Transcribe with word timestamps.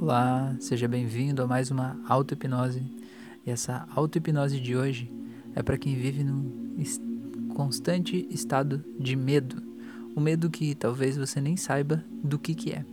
Olá, 0.00 0.54
seja 0.60 0.86
bem-vindo 0.86 1.42
a 1.42 1.46
mais 1.46 1.72
uma 1.72 2.00
auto-hipnose. 2.06 2.84
E 3.44 3.50
essa 3.50 3.84
auto-hipnose 3.96 4.60
de 4.60 4.76
hoje 4.76 5.10
é 5.56 5.62
para 5.62 5.76
quem 5.76 5.96
vive 5.96 6.22
num 6.22 6.78
constante 7.48 8.24
estado 8.30 8.84
de 8.96 9.16
medo. 9.16 9.60
Um 10.16 10.20
medo 10.20 10.48
que 10.48 10.76
talvez 10.76 11.16
você 11.16 11.40
nem 11.40 11.56
saiba 11.56 12.04
do 12.22 12.38
que, 12.38 12.54
que 12.54 12.70
é. 12.70 12.84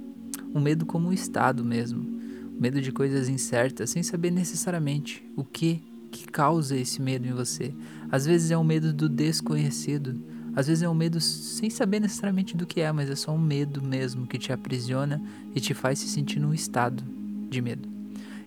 Um 0.51 0.59
medo 0.59 0.83
como 0.83 1.09
um 1.09 1.13
estado 1.13 1.63
mesmo. 1.63 2.01
Um 2.01 2.59
medo 2.59 2.81
de 2.81 2.91
coisas 2.91 3.29
incertas, 3.29 3.91
sem 3.91 4.01
saber 4.01 4.31
necessariamente 4.31 5.23
o 5.35 5.43
que, 5.43 5.83
que 6.09 6.25
causa 6.25 6.75
esse 6.75 6.99
medo 6.99 7.27
em 7.27 7.33
você. 7.33 7.71
Às 8.11 8.25
vezes 8.25 8.49
é 8.49 8.57
um 8.57 8.63
medo 8.63 8.91
do 8.91 9.07
desconhecido. 9.07 10.19
Às 10.55 10.67
vezes 10.67 10.83
é 10.83 10.89
um 10.89 10.93
medo 10.93 11.19
sem 11.19 11.69
saber 11.69 11.99
necessariamente 11.99 12.55
do 12.55 12.65
que 12.65 12.79
é, 12.79 12.91
mas 12.91 13.09
é 13.09 13.15
só 13.15 13.33
um 13.33 13.37
medo 13.37 13.81
mesmo 13.81 14.25
que 14.25 14.37
te 14.37 14.53
aprisiona 14.53 15.21
e 15.53 15.59
te 15.59 15.73
faz 15.73 15.99
se 15.99 16.07
sentir 16.07 16.39
num 16.39 16.53
estado 16.53 17.03
de 17.49 17.61
medo. 17.61 17.89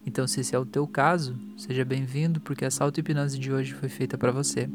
Então, 0.07 0.27
se 0.27 0.41
esse 0.41 0.55
é 0.55 0.59
o 0.59 0.65
teu 0.65 0.87
caso, 0.87 1.37
seja 1.57 1.85
bem-vindo, 1.85 2.41
porque 2.41 2.65
essa 2.65 2.83
auto-hipnose 2.83 3.39
de 3.39 3.53
hoje 3.53 3.75
foi 3.75 3.91
feita 3.91 4.17
para 4.17 4.33
você. 4.33 4.71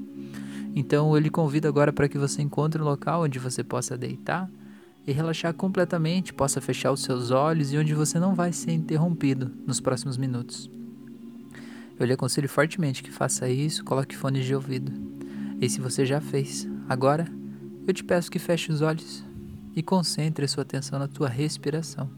Então, 0.75 1.11
eu 1.15 1.19
lhe 1.19 1.29
convido 1.29 1.67
agora 1.67 1.91
para 1.91 2.07
que 2.07 2.19
você 2.19 2.41
encontre 2.43 2.79
um 2.79 2.85
local 2.85 3.23
onde 3.23 3.39
você 3.39 3.63
possa 3.63 3.97
deitar 3.97 4.47
e 5.07 5.11
relaxar 5.11 5.53
completamente, 5.55 6.33
possa 6.33 6.61
fechar 6.61 6.91
os 6.91 7.01
seus 7.01 7.31
olhos 7.31 7.73
e 7.73 7.77
onde 7.77 7.95
você 7.95 8.19
não 8.19 8.35
vai 8.35 8.53
ser 8.53 8.73
interrompido 8.73 9.51
nos 9.65 9.79
próximos 9.79 10.17
minutos. 10.17 10.69
Eu 11.99 12.05
lhe 12.05 12.13
aconselho 12.13 12.47
fortemente 12.47 13.01
que 13.01 13.11
faça 13.11 13.49
isso, 13.49 13.83
coloque 13.83 14.15
fones 14.15 14.45
de 14.45 14.53
ouvido. 14.53 14.91
E 15.59 15.69
se 15.69 15.81
você 15.81 16.05
já 16.05 16.21
fez, 16.21 16.67
Agora, 16.87 17.27
eu 17.87 17.93
te 17.93 18.03
peço 18.03 18.29
que 18.29 18.39
feche 18.39 18.71
os 18.71 18.81
olhos 18.81 19.23
e 19.75 19.81
concentre 19.81 20.45
a 20.45 20.47
sua 20.47 20.63
atenção 20.63 20.99
na 20.99 21.07
tua 21.07 21.27
respiração. 21.27 22.09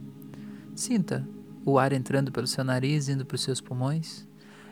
Sinta 0.75 1.27
o 1.65 1.79
ar 1.79 1.93
entrando 1.93 2.31
pelo 2.31 2.47
seu 2.47 2.63
nariz, 2.63 3.09
indo 3.09 3.25
para 3.25 3.35
os 3.35 3.41
seus 3.41 3.61
pulmões. 3.61 4.27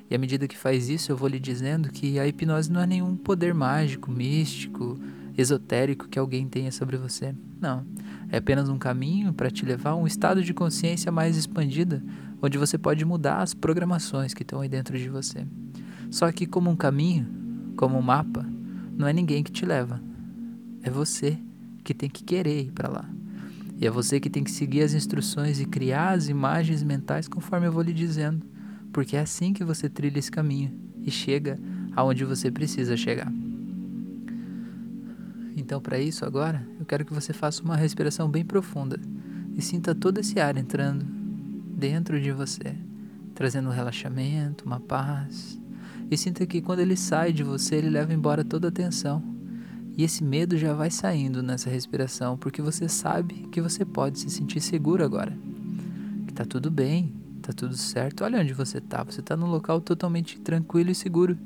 E 0.09 0.16
à 0.16 0.17
medida 0.17 0.47
que 0.47 0.58
faz 0.58 0.89
isso, 0.89 1.11
eu 1.11 1.17
vou 1.17 1.27
lhe 1.27 1.39
dizendo 1.39 1.89
que 1.89 2.19
a 2.19 2.27
hipnose 2.27 2.71
não 2.71 2.81
é 2.81 2.86
nenhum 2.86 3.16
poder 3.16 3.53
mágico, 3.53 4.11
místico, 4.11 4.99
esotérico 5.38 6.08
que 6.08 6.19
alguém 6.19 6.47
tenha 6.47 6.71
sobre 6.71 6.97
você. 6.97 7.33
Não. 7.59 7.86
É 8.30 8.38
apenas 8.38 8.69
um 8.69 8.77
caminho 8.77 9.33
para 9.33 9.49
te 9.49 9.66
levar 9.66 9.91
a 9.91 9.95
um 9.95 10.05
estado 10.05 10.44
de 10.44 10.53
consciência 10.53 11.11
mais 11.11 11.38
expandida, 11.38 12.03
onde 12.41 12.58
você 12.58 12.77
pode 12.77 13.03
mudar 13.05 13.41
as 13.41 13.53
programações 13.53 14.33
que 14.33 14.44
estão 14.44 14.59
aí 14.59 14.69
dentro 14.69 14.97
de 14.97 15.09
você. 15.09 15.47
Só 16.11 16.31
que, 16.31 16.45
como 16.45 16.69
um 16.69 16.75
caminho, 16.75 17.27
como 17.75 17.97
um 17.97 18.02
mapa, 18.02 18.45
não 18.95 19.08
é 19.08 19.13
ninguém 19.13 19.44
que 19.44 19.52
te 19.52 19.66
leva. 19.66 20.02
É 20.81 20.89
você 20.89 21.38
que 21.83 21.94
tem 21.94 22.09
que 22.09 22.23
querer 22.23 22.61
ir 22.61 22.72
para 22.72 22.89
lá. 22.89 23.09
E 23.80 23.86
é 23.86 23.89
você 23.89 24.19
que 24.19 24.30
tem 24.30 24.44
que 24.44 24.52
seguir 24.52 24.83
as 24.83 24.94
instruções 24.94 25.59
e 25.59 25.66
criar 25.66 26.11
as 26.11 26.30
imagens 26.30 26.83
mentais 26.83 27.27
conforme 27.27 27.67
eu 27.67 27.71
vou 27.71 27.81
lhe 27.81 27.94
dizendo, 27.94 28.45
porque 28.91 29.17
é 29.17 29.21
assim 29.21 29.52
que 29.52 29.64
você 29.64 29.89
trilha 29.89 30.19
esse 30.19 30.31
caminho 30.31 30.71
e 31.02 31.11
chega 31.11 31.59
aonde 31.95 32.23
você 32.23 32.49
precisa 32.49 32.95
chegar. 32.95 33.31
Então, 35.55 35.81
para 35.81 35.99
isso 35.99 36.25
agora, 36.25 36.66
eu 36.80 36.86
quero 36.86 37.05
que 37.05 37.14
você 37.14 37.33
faça 37.33 37.61
uma 37.64 37.75
respiração 37.75 38.30
bem 38.30 38.45
profunda 38.45 38.99
e 39.55 39.61
sinta 39.61 39.94
todo 39.94 40.19
esse 40.19 40.39
ar 40.39 40.58
entrando 40.58 41.05
dentro 41.75 42.19
de 42.19 42.31
você, 42.31 42.75
trazendo 43.36 43.69
um 43.69 43.71
relaxamento, 43.71 44.66
uma 44.66 44.80
paz, 44.80 45.59
e 46.14 46.17
sinta 46.17 46.45
que 46.45 46.61
quando 46.61 46.80
ele 46.80 46.95
sai 46.95 47.33
de 47.33 47.44
você, 47.44 47.75
ele 47.75 47.89
leva 47.89 48.14
embora 48.14 48.44
toda 48.44 48.67
a 48.67 48.72
tensão. 48.72 49.23
E 49.97 50.03
esse 50.03 50.23
medo 50.23 50.58
já 50.58 50.73
vai 50.73 50.89
saindo 50.89 51.44
nessa 51.44 51.70
respiração, 51.70 52.38
porque 52.38 52.61
você 52.61 52.88
sabe 52.88 53.47
que 53.52 53.61
você 53.61 53.86
pode 53.86 54.20
se 54.20 54.30
sentir 54.30 54.59
seguro 54.59 55.03
agora. 55.03 55.38
Que 56.28 56.33
tá 56.33 56.45
tudo 56.45 56.72
bem, 56.72 57.14
tá 57.42 57.53
tudo 57.53 57.75
certo. 57.78 58.23
Olha 58.23 58.39
onde 58.39 58.53
você 58.53 58.81
tá. 58.81 59.03
Você 59.03 59.22
tá 59.22 59.38
num 59.38 59.47
local 59.47 59.81
totalmente 59.81 60.39
tranquilo 60.39 60.89
e 60.89 60.95
seguro. 60.95 61.38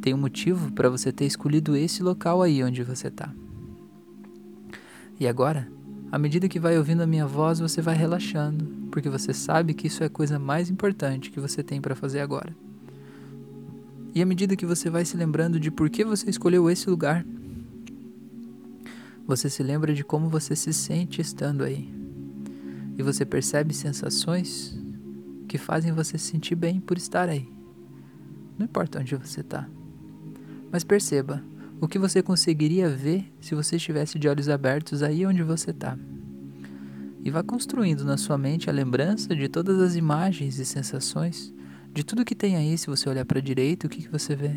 Tem 0.00 0.14
um 0.14 0.18
motivo 0.18 0.72
para 0.72 0.88
você 0.88 1.12
ter 1.12 1.26
escolhido 1.26 1.76
esse 1.76 2.02
local 2.02 2.42
aí 2.42 2.62
onde 2.62 2.82
você 2.82 3.10
tá. 3.10 3.32
E 5.18 5.26
agora, 5.26 5.68
à 6.10 6.18
medida 6.18 6.48
que 6.48 6.60
vai 6.60 6.76
ouvindo 6.76 7.02
a 7.02 7.06
minha 7.06 7.26
voz, 7.26 7.60
você 7.60 7.80
vai 7.80 7.94
relaxando, 7.94 8.66
porque 8.90 9.08
você 9.08 9.32
sabe 9.32 9.74
que 9.74 9.86
isso 9.86 10.02
é 10.02 10.06
a 10.06 10.10
coisa 10.10 10.38
mais 10.38 10.70
importante 10.70 11.30
que 11.30 11.40
você 11.40 11.62
tem 11.62 11.80
para 11.80 11.94
fazer 11.94 12.20
agora. 12.20 12.54
E 14.16 14.22
à 14.22 14.24
medida 14.24 14.56
que 14.56 14.64
você 14.64 14.88
vai 14.88 15.04
se 15.04 15.14
lembrando 15.14 15.60
de 15.60 15.70
por 15.70 15.90
que 15.90 16.02
você 16.02 16.30
escolheu 16.30 16.70
esse 16.70 16.88
lugar, 16.88 17.22
você 19.26 19.50
se 19.50 19.62
lembra 19.62 19.92
de 19.92 20.02
como 20.02 20.30
você 20.30 20.56
se 20.56 20.72
sente 20.72 21.20
estando 21.20 21.62
aí. 21.62 21.86
E 22.96 23.02
você 23.02 23.26
percebe 23.26 23.74
sensações 23.74 24.74
que 25.46 25.58
fazem 25.58 25.92
você 25.92 26.16
se 26.16 26.30
sentir 26.30 26.54
bem 26.54 26.80
por 26.80 26.96
estar 26.96 27.28
aí. 27.28 27.46
Não 28.56 28.64
importa 28.64 29.00
onde 29.00 29.14
você 29.16 29.42
está. 29.42 29.68
Mas 30.72 30.82
perceba 30.82 31.44
o 31.78 31.86
que 31.86 31.98
você 31.98 32.22
conseguiria 32.22 32.88
ver 32.88 33.30
se 33.38 33.54
você 33.54 33.76
estivesse 33.76 34.18
de 34.18 34.26
olhos 34.26 34.48
abertos 34.48 35.02
aí 35.02 35.26
onde 35.26 35.42
você 35.42 35.72
está. 35.72 35.94
E 37.22 37.30
vá 37.30 37.42
construindo 37.42 38.02
na 38.02 38.16
sua 38.16 38.38
mente 38.38 38.70
a 38.70 38.72
lembrança 38.72 39.36
de 39.36 39.46
todas 39.46 39.78
as 39.78 39.94
imagens 39.94 40.58
e 40.58 40.64
sensações 40.64 41.54
de 41.96 42.04
tudo 42.04 42.26
que 42.26 42.34
tem 42.34 42.56
aí, 42.56 42.76
se 42.76 42.88
você 42.88 43.08
olhar 43.08 43.24
para 43.24 43.38
a 43.38 43.42
direita, 43.42 43.86
o 43.86 43.90
que, 43.90 44.02
que 44.02 44.12
você 44.12 44.36
vê? 44.36 44.50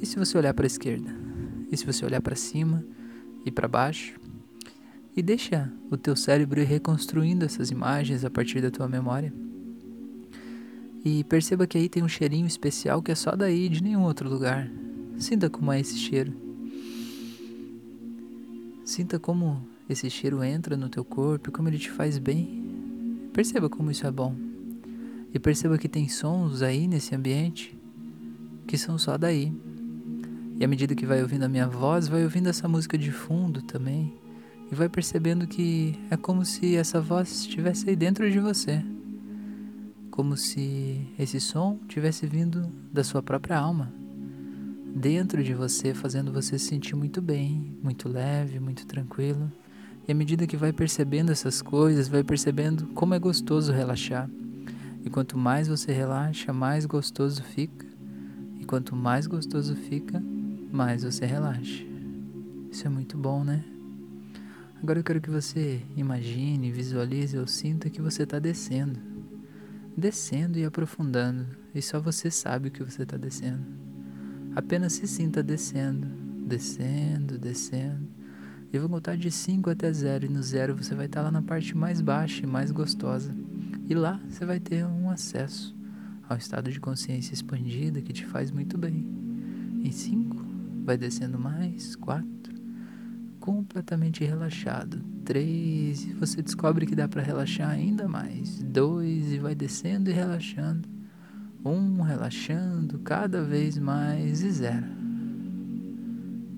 E 0.00 0.06
se 0.06 0.16
você 0.16 0.38
olhar 0.38 0.54
para 0.54 0.64
a 0.64 0.66
esquerda? 0.66 1.14
E 1.70 1.76
se 1.76 1.84
você 1.84 2.02
olhar 2.02 2.22
para 2.22 2.34
cima 2.34 2.82
e 3.44 3.50
para 3.50 3.68
baixo? 3.68 4.18
E 5.14 5.20
deixa 5.20 5.70
o 5.90 5.98
teu 5.98 6.16
cérebro 6.16 6.62
ir 6.62 6.64
reconstruindo 6.64 7.44
essas 7.44 7.70
imagens 7.70 8.24
a 8.24 8.30
partir 8.30 8.62
da 8.62 8.70
tua 8.70 8.88
memória. 8.88 9.30
E 11.04 11.22
perceba 11.24 11.66
que 11.66 11.76
aí 11.76 11.90
tem 11.90 12.02
um 12.02 12.08
cheirinho 12.08 12.46
especial 12.46 13.02
que 13.02 13.12
é 13.12 13.14
só 13.14 13.36
daí, 13.36 13.68
de 13.68 13.82
nenhum 13.82 14.04
outro 14.04 14.26
lugar. 14.26 14.66
Sinta 15.18 15.50
como 15.50 15.70
é 15.72 15.78
esse 15.78 15.98
cheiro. 15.98 16.32
Sinta 18.82 19.18
como 19.18 19.62
esse 19.90 20.08
cheiro 20.08 20.42
entra 20.42 20.74
no 20.74 20.88
teu 20.88 21.04
corpo 21.04 21.52
como 21.52 21.68
ele 21.68 21.78
te 21.78 21.90
faz 21.90 22.16
bem. 22.16 23.28
Perceba 23.30 23.68
como 23.68 23.90
isso 23.90 24.06
é 24.06 24.10
bom. 24.10 24.51
E 25.34 25.38
perceba 25.38 25.78
que 25.78 25.88
tem 25.88 26.08
sons 26.08 26.62
aí 26.62 26.86
nesse 26.86 27.14
ambiente 27.14 27.76
que 28.66 28.78
são 28.78 28.98
só 28.98 29.18
daí. 29.18 29.52
E 30.58 30.64
à 30.64 30.68
medida 30.68 30.94
que 30.94 31.06
vai 31.06 31.20
ouvindo 31.22 31.42
a 31.42 31.48
minha 31.48 31.66
voz, 31.66 32.08
vai 32.08 32.22
ouvindo 32.22 32.48
essa 32.48 32.68
música 32.68 32.96
de 32.96 33.10
fundo 33.10 33.62
também. 33.62 34.14
E 34.70 34.74
vai 34.74 34.88
percebendo 34.88 35.46
que 35.46 35.98
é 36.10 36.16
como 36.16 36.44
se 36.44 36.76
essa 36.76 37.00
voz 37.00 37.30
estivesse 37.42 37.88
aí 37.90 37.96
dentro 37.96 38.30
de 38.30 38.38
você. 38.38 38.82
Como 40.10 40.36
se 40.36 41.06
esse 41.18 41.40
som 41.40 41.78
tivesse 41.88 42.26
vindo 42.26 42.70
da 42.92 43.02
sua 43.02 43.22
própria 43.22 43.58
alma. 43.58 43.92
Dentro 44.94 45.42
de 45.42 45.54
você, 45.54 45.94
fazendo 45.94 46.32
você 46.32 46.58
se 46.58 46.66
sentir 46.66 46.94
muito 46.94 47.20
bem, 47.20 47.76
muito 47.82 48.08
leve, 48.08 48.60
muito 48.60 48.86
tranquilo. 48.86 49.50
E 50.06 50.12
à 50.12 50.14
medida 50.14 50.46
que 50.46 50.56
vai 50.56 50.72
percebendo 50.72 51.32
essas 51.32 51.62
coisas, 51.62 52.08
vai 52.08 52.22
percebendo 52.22 52.86
como 52.88 53.14
é 53.14 53.18
gostoso 53.18 53.72
relaxar. 53.72 54.28
E 55.04 55.10
quanto 55.10 55.36
mais 55.36 55.68
você 55.68 55.92
relaxa, 55.92 56.52
mais 56.52 56.86
gostoso 56.86 57.42
fica. 57.42 57.86
E 58.60 58.64
quanto 58.64 58.94
mais 58.94 59.26
gostoso 59.26 59.74
fica, 59.74 60.22
mais 60.70 61.02
você 61.02 61.26
relaxa. 61.26 61.84
Isso 62.70 62.86
é 62.86 62.90
muito 62.90 63.18
bom, 63.18 63.42
né? 63.42 63.64
Agora 64.82 64.98
eu 64.98 65.04
quero 65.04 65.20
que 65.20 65.30
você 65.30 65.82
imagine, 65.96 66.72
visualize 66.72 67.36
ou 67.38 67.46
sinta 67.46 67.90
que 67.90 68.00
você 68.00 68.22
está 68.22 68.38
descendo. 68.38 68.98
Descendo 69.96 70.58
e 70.58 70.64
aprofundando. 70.64 71.46
E 71.74 71.82
só 71.82 72.00
você 72.00 72.30
sabe 72.30 72.68
o 72.68 72.70
que 72.70 72.82
você 72.82 73.02
está 73.02 73.16
descendo. 73.16 73.64
Apenas 74.54 74.92
se 74.94 75.06
sinta 75.06 75.42
descendo, 75.42 76.06
descendo, 76.46 77.38
descendo. 77.38 78.08
Eu 78.72 78.80
vou 78.80 78.90
contar 78.90 79.16
de 79.16 79.30
5 79.30 79.70
até 79.70 79.92
0 79.92 80.26
e 80.26 80.28
no 80.28 80.42
zero 80.42 80.76
você 80.76 80.94
vai 80.94 81.06
estar 81.06 81.20
tá 81.20 81.24
lá 81.26 81.30
na 81.30 81.42
parte 81.42 81.76
mais 81.76 82.00
baixa 82.00 82.42
e 82.42 82.46
mais 82.46 82.70
gostosa. 82.70 83.34
E 83.88 83.94
lá 83.94 84.20
você 84.28 84.44
vai 84.44 84.60
ter 84.60 84.84
um 84.86 85.10
acesso 85.10 85.74
ao 86.28 86.36
estado 86.36 86.70
de 86.70 86.80
consciência 86.80 87.34
expandida 87.34 88.00
que 88.00 88.12
te 88.12 88.24
faz 88.24 88.50
muito 88.50 88.78
bem. 88.78 89.06
Em 89.82 89.90
cinco, 89.90 90.44
vai 90.84 90.96
descendo 90.96 91.38
mais, 91.38 91.96
quatro, 91.96 92.54
completamente 93.40 94.24
relaxado. 94.24 95.02
Três, 95.24 96.04
e 96.04 96.12
você 96.12 96.40
descobre 96.42 96.86
que 96.86 96.94
dá 96.94 97.08
para 97.08 97.22
relaxar 97.22 97.70
ainda 97.70 98.08
mais. 98.08 98.62
Dois, 98.62 99.32
e 99.32 99.38
vai 99.38 99.54
descendo 99.54 100.10
e 100.10 100.12
relaxando. 100.12 100.88
Um, 101.64 102.00
relaxando 102.02 102.98
cada 103.00 103.42
vez 103.42 103.78
mais. 103.78 104.42
E 104.42 104.50
zero, 104.50 104.86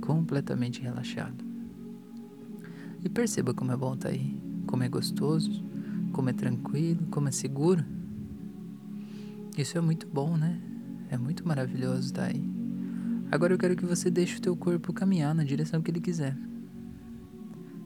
completamente 0.00 0.80
relaxado. 0.80 1.44
E 3.02 3.08
perceba 3.08 3.52
como 3.52 3.72
é 3.72 3.76
bom 3.76 3.94
estar 3.94 4.08
tá 4.08 4.14
aí, 4.14 4.40
como 4.66 4.82
é 4.82 4.88
gostoso 4.88 5.73
como 6.14 6.30
é 6.30 6.32
tranquilo, 6.32 7.06
como 7.10 7.28
é 7.28 7.32
seguro. 7.32 7.84
Isso 9.58 9.76
é 9.76 9.80
muito 9.80 10.06
bom, 10.06 10.36
né? 10.36 10.58
É 11.10 11.18
muito 11.18 11.46
maravilhoso 11.46 12.06
estar 12.06 12.26
aí. 12.26 12.42
Agora 13.30 13.52
eu 13.52 13.58
quero 13.58 13.76
que 13.76 13.84
você 13.84 14.10
deixe 14.10 14.38
o 14.38 14.40
teu 14.40 14.56
corpo 14.56 14.92
caminhar 14.92 15.34
na 15.34 15.42
direção 15.42 15.82
que 15.82 15.90
ele 15.90 16.00
quiser. 16.00 16.36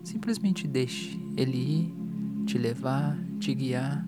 Simplesmente 0.04 0.68
deixe 0.68 1.18
ele 1.36 1.56
ir, 1.56 1.94
te 2.46 2.58
levar, 2.58 3.18
te 3.40 3.54
guiar, 3.54 4.06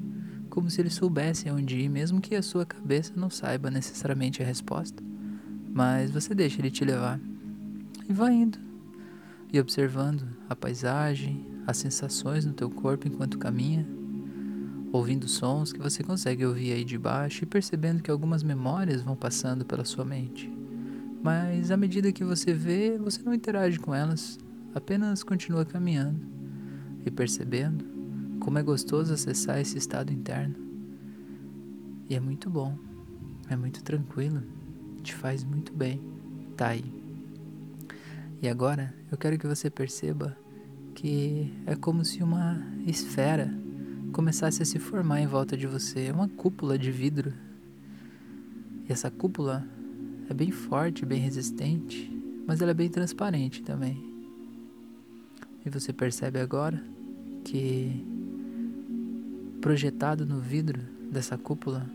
como 0.50 0.70
se 0.70 0.80
ele 0.80 0.90
soubesse 0.90 1.50
onde 1.50 1.78
ir, 1.78 1.88
mesmo 1.88 2.20
que 2.20 2.34
a 2.34 2.42
sua 2.42 2.66
cabeça 2.66 3.12
não 3.16 3.30
saiba 3.30 3.70
necessariamente 3.70 4.42
a 4.42 4.46
resposta. 4.46 5.02
Mas 5.72 6.10
você 6.10 6.34
deixa 6.34 6.60
ele 6.60 6.70
te 6.70 6.84
levar 6.84 7.18
e 8.08 8.12
vai 8.12 8.34
indo 8.34 8.58
e 9.52 9.58
observando 9.58 10.24
a 10.48 10.54
paisagem, 10.54 11.46
as 11.66 11.78
sensações 11.78 12.44
no 12.44 12.52
teu 12.52 12.70
corpo 12.70 13.08
enquanto 13.08 13.38
caminha, 13.38 13.86
ouvindo 14.92 15.28
sons 15.28 15.72
que 15.72 15.80
você 15.80 16.02
consegue 16.02 16.44
ouvir 16.44 16.72
aí 16.72 16.84
de 16.84 16.98
baixo 16.98 17.44
e 17.44 17.46
percebendo 17.46 18.02
que 18.02 18.10
algumas 18.10 18.42
memórias 18.42 19.02
vão 19.02 19.14
passando 19.14 19.64
pela 19.64 19.84
sua 19.84 20.04
mente. 20.04 20.50
Mas 21.22 21.70
à 21.70 21.76
medida 21.76 22.12
que 22.12 22.24
você 22.24 22.52
vê, 22.52 22.98
você 22.98 23.22
não 23.22 23.34
interage 23.34 23.78
com 23.78 23.94
elas, 23.94 24.38
apenas 24.74 25.22
continua 25.22 25.64
caminhando 25.64 26.20
e 27.04 27.10
percebendo 27.10 27.84
como 28.40 28.58
é 28.58 28.62
gostoso 28.62 29.12
acessar 29.12 29.60
esse 29.60 29.76
estado 29.76 30.12
interno. 30.12 30.56
E 32.08 32.14
é 32.14 32.20
muito 32.20 32.50
bom, 32.50 32.76
é 33.48 33.54
muito 33.54 33.84
tranquilo, 33.84 34.42
te 35.02 35.14
faz 35.14 35.44
muito 35.44 35.72
bem, 35.72 36.00
tá 36.56 36.68
aí. 36.68 36.84
E 38.42 38.48
agora 38.48 38.94
eu 39.12 39.18
quero 39.18 39.38
que 39.38 39.46
você 39.46 39.68
perceba 39.68 40.36
que 40.94 41.52
é 41.66 41.76
como 41.76 42.04
se 42.04 42.22
uma 42.22 42.60
esfera 42.86 43.52
começasse 44.10 44.62
a 44.62 44.66
se 44.66 44.78
formar 44.78 45.20
em 45.20 45.26
volta 45.26 45.56
de 45.56 45.66
você, 45.66 46.10
uma 46.10 46.28
cúpula 46.28 46.78
de 46.78 46.90
vidro. 46.90 47.32
E 48.88 48.92
essa 48.92 49.10
cúpula 49.10 49.66
é 50.28 50.34
bem 50.34 50.50
forte, 50.50 51.06
bem 51.06 51.20
resistente, 51.20 52.10
mas 52.46 52.60
ela 52.60 52.72
é 52.72 52.74
bem 52.74 52.88
transparente 52.88 53.62
também. 53.62 54.02
E 55.64 55.70
você 55.70 55.92
percebe 55.92 56.38
agora 56.40 56.82
que 57.44 58.04
projetado 59.60 60.24
no 60.24 60.40
vidro 60.40 60.80
dessa 61.10 61.36
cúpula 61.36 61.86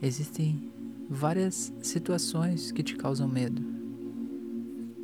existem 0.00 0.70
várias 1.08 1.72
situações 1.82 2.72
que 2.72 2.82
te 2.82 2.96
causam 2.96 3.28
medo. 3.28 3.62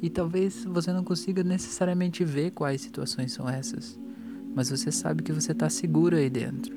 E 0.01 0.09
talvez 0.09 0.65
você 0.65 0.93
não 0.93 1.03
consiga 1.03 1.43
necessariamente 1.43 2.25
ver 2.25 2.53
quais 2.53 2.81
situações 2.81 3.33
são 3.33 3.49
essas, 3.49 3.99
mas 4.59 4.71
você 4.71 4.91
sabe 4.91 5.23
que 5.23 5.33
você 5.33 5.53
está 5.53 5.71
seguro 5.71 6.17
aí 6.17 6.29
dentro. 6.29 6.75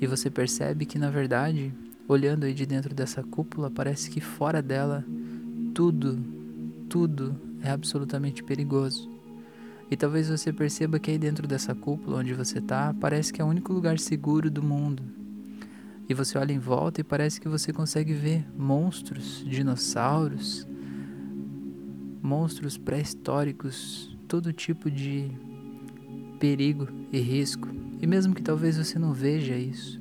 E 0.00 0.08
você 0.08 0.28
percebe 0.28 0.84
que, 0.84 0.98
na 0.98 1.08
verdade, 1.08 1.72
olhando 2.08 2.42
aí 2.42 2.52
de 2.52 2.66
dentro 2.66 2.92
dessa 2.92 3.22
cúpula, 3.22 3.70
parece 3.70 4.10
que 4.10 4.20
fora 4.20 4.60
dela 4.60 5.04
tudo, 5.72 6.18
tudo 6.88 7.40
é 7.62 7.70
absolutamente 7.70 8.42
perigoso. 8.42 9.08
E 9.88 9.96
talvez 9.96 10.28
você 10.28 10.52
perceba 10.52 10.98
que 10.98 11.12
aí 11.12 11.16
dentro 11.16 11.46
dessa 11.46 11.76
cúpula 11.76 12.18
onde 12.18 12.34
você 12.34 12.58
está, 12.58 12.92
parece 12.92 13.32
que 13.32 13.40
é 13.40 13.44
o 13.44 13.48
único 13.48 13.72
lugar 13.72 14.00
seguro 14.00 14.50
do 14.50 14.60
mundo. 14.60 15.04
E 16.08 16.12
você 16.12 16.36
olha 16.36 16.52
em 16.52 16.58
volta 16.58 17.02
e 17.02 17.04
parece 17.04 17.40
que 17.40 17.48
você 17.48 17.72
consegue 17.72 18.14
ver 18.14 18.44
monstros, 18.58 19.44
dinossauros, 19.48 20.66
monstros 22.20 22.76
pré-históricos, 22.76 24.18
todo 24.26 24.52
tipo 24.52 24.90
de 24.90 25.45
perigo 26.38 26.88
e 27.12 27.18
risco. 27.18 27.68
E 28.00 28.06
mesmo 28.06 28.34
que 28.34 28.42
talvez 28.42 28.76
você 28.76 28.98
não 28.98 29.12
veja 29.12 29.54
isso, 29.54 30.00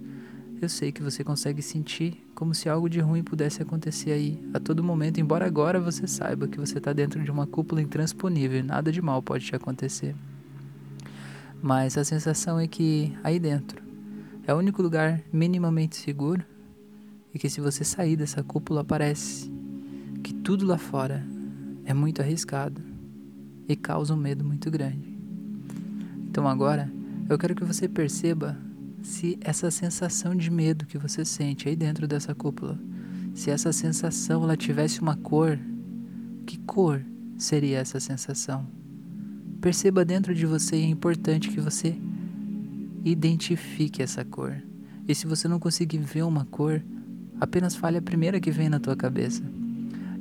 eu 0.62 0.70
sei 0.70 0.92
que 0.92 1.04
você 1.04 1.24
consegue 1.24 1.62
sentir 1.62 2.26
como 2.34 2.54
se 2.54 2.68
algo 2.68 2.90
de 2.90 3.00
ruim 3.00 3.24
pudesse 3.24 3.62
acontecer 3.62 4.12
aí 4.12 4.40
a 4.54 4.60
todo 4.60 4.84
momento, 4.84 5.20
embora 5.20 5.46
agora 5.46 5.80
você 5.80 6.08
saiba 6.08 6.48
que 6.48 6.60
você 6.60 6.78
está 6.78 6.92
dentro 6.94 7.24
de 7.24 7.32
uma 7.32 7.46
cúpula 7.46 7.82
intransponível 7.82 8.64
nada 8.64 8.92
de 8.92 9.02
mal 9.02 9.22
pode 9.22 9.46
te 9.46 9.56
acontecer. 9.56 10.16
Mas 11.62 11.98
a 11.98 12.04
sensação 12.04 12.60
é 12.60 12.68
que 12.68 13.18
aí 13.24 13.40
dentro 13.40 13.81
é 14.46 14.54
o 14.54 14.58
único 14.58 14.81
lugar 14.81 15.22
minimamente 15.31 15.96
seguro 15.96 16.44
e 17.34 17.40
que 17.40 17.50
se 17.50 17.60
você 17.60 17.84
sair 17.84 18.16
dessa 18.16 18.44
cúpula 18.44 18.84
parece 18.84 19.52
que 20.24 20.34
tudo 20.34 20.66
lá 20.66 20.78
fora 20.78 21.26
é 21.86 21.94
muito 21.94 22.22
arriscado 22.22 22.81
e 23.68 23.76
causa 23.76 24.14
um 24.14 24.18
medo 24.18 24.44
muito 24.44 24.70
grande. 24.70 25.15
Então 26.36 26.50
agora 26.50 26.92
eu 27.30 27.38
quero 27.38 27.56
que 27.56 27.64
você 27.64 27.88
perceba 27.88 28.58
se 29.02 29.40
essa 29.40 29.72
sensação 29.72 30.36
de 30.36 30.52
medo 30.52 30.86
que 30.86 30.98
você 30.98 31.24
sente 31.24 31.70
aí 31.70 31.78
dentro 31.78 32.06
dessa 32.10 32.36
cúpula, 32.36 32.78
se 33.34 33.50
essa 33.50 33.72
sensação 33.72 34.44
ela 34.44 34.58
tivesse 34.58 35.00
uma 35.00 35.16
cor, 35.16 35.58
que 36.46 36.58
cor 36.58 37.02
seria 37.38 37.78
essa 37.78 38.02
sensação? 38.02 38.68
Perceba 39.62 40.04
dentro 40.04 40.36
de 40.36 40.46
você 40.46 40.76
é 40.76 40.86
importante 40.86 41.48
que 41.48 41.62
você 41.62 41.96
identifique 43.06 44.04
essa 44.04 44.26
cor. 44.26 44.62
E 45.08 45.16
se 45.16 45.26
você 45.26 45.48
não 45.48 45.58
conseguir 45.58 46.00
ver 46.00 46.24
uma 46.24 46.44
cor, 46.44 46.84
apenas 47.40 47.78
fale 47.78 47.98
a 47.98 48.02
primeira 48.02 48.42
que 48.42 48.52
vem 48.52 48.68
na 48.68 48.81
tua 48.81 48.98
cabeça. 48.98 49.42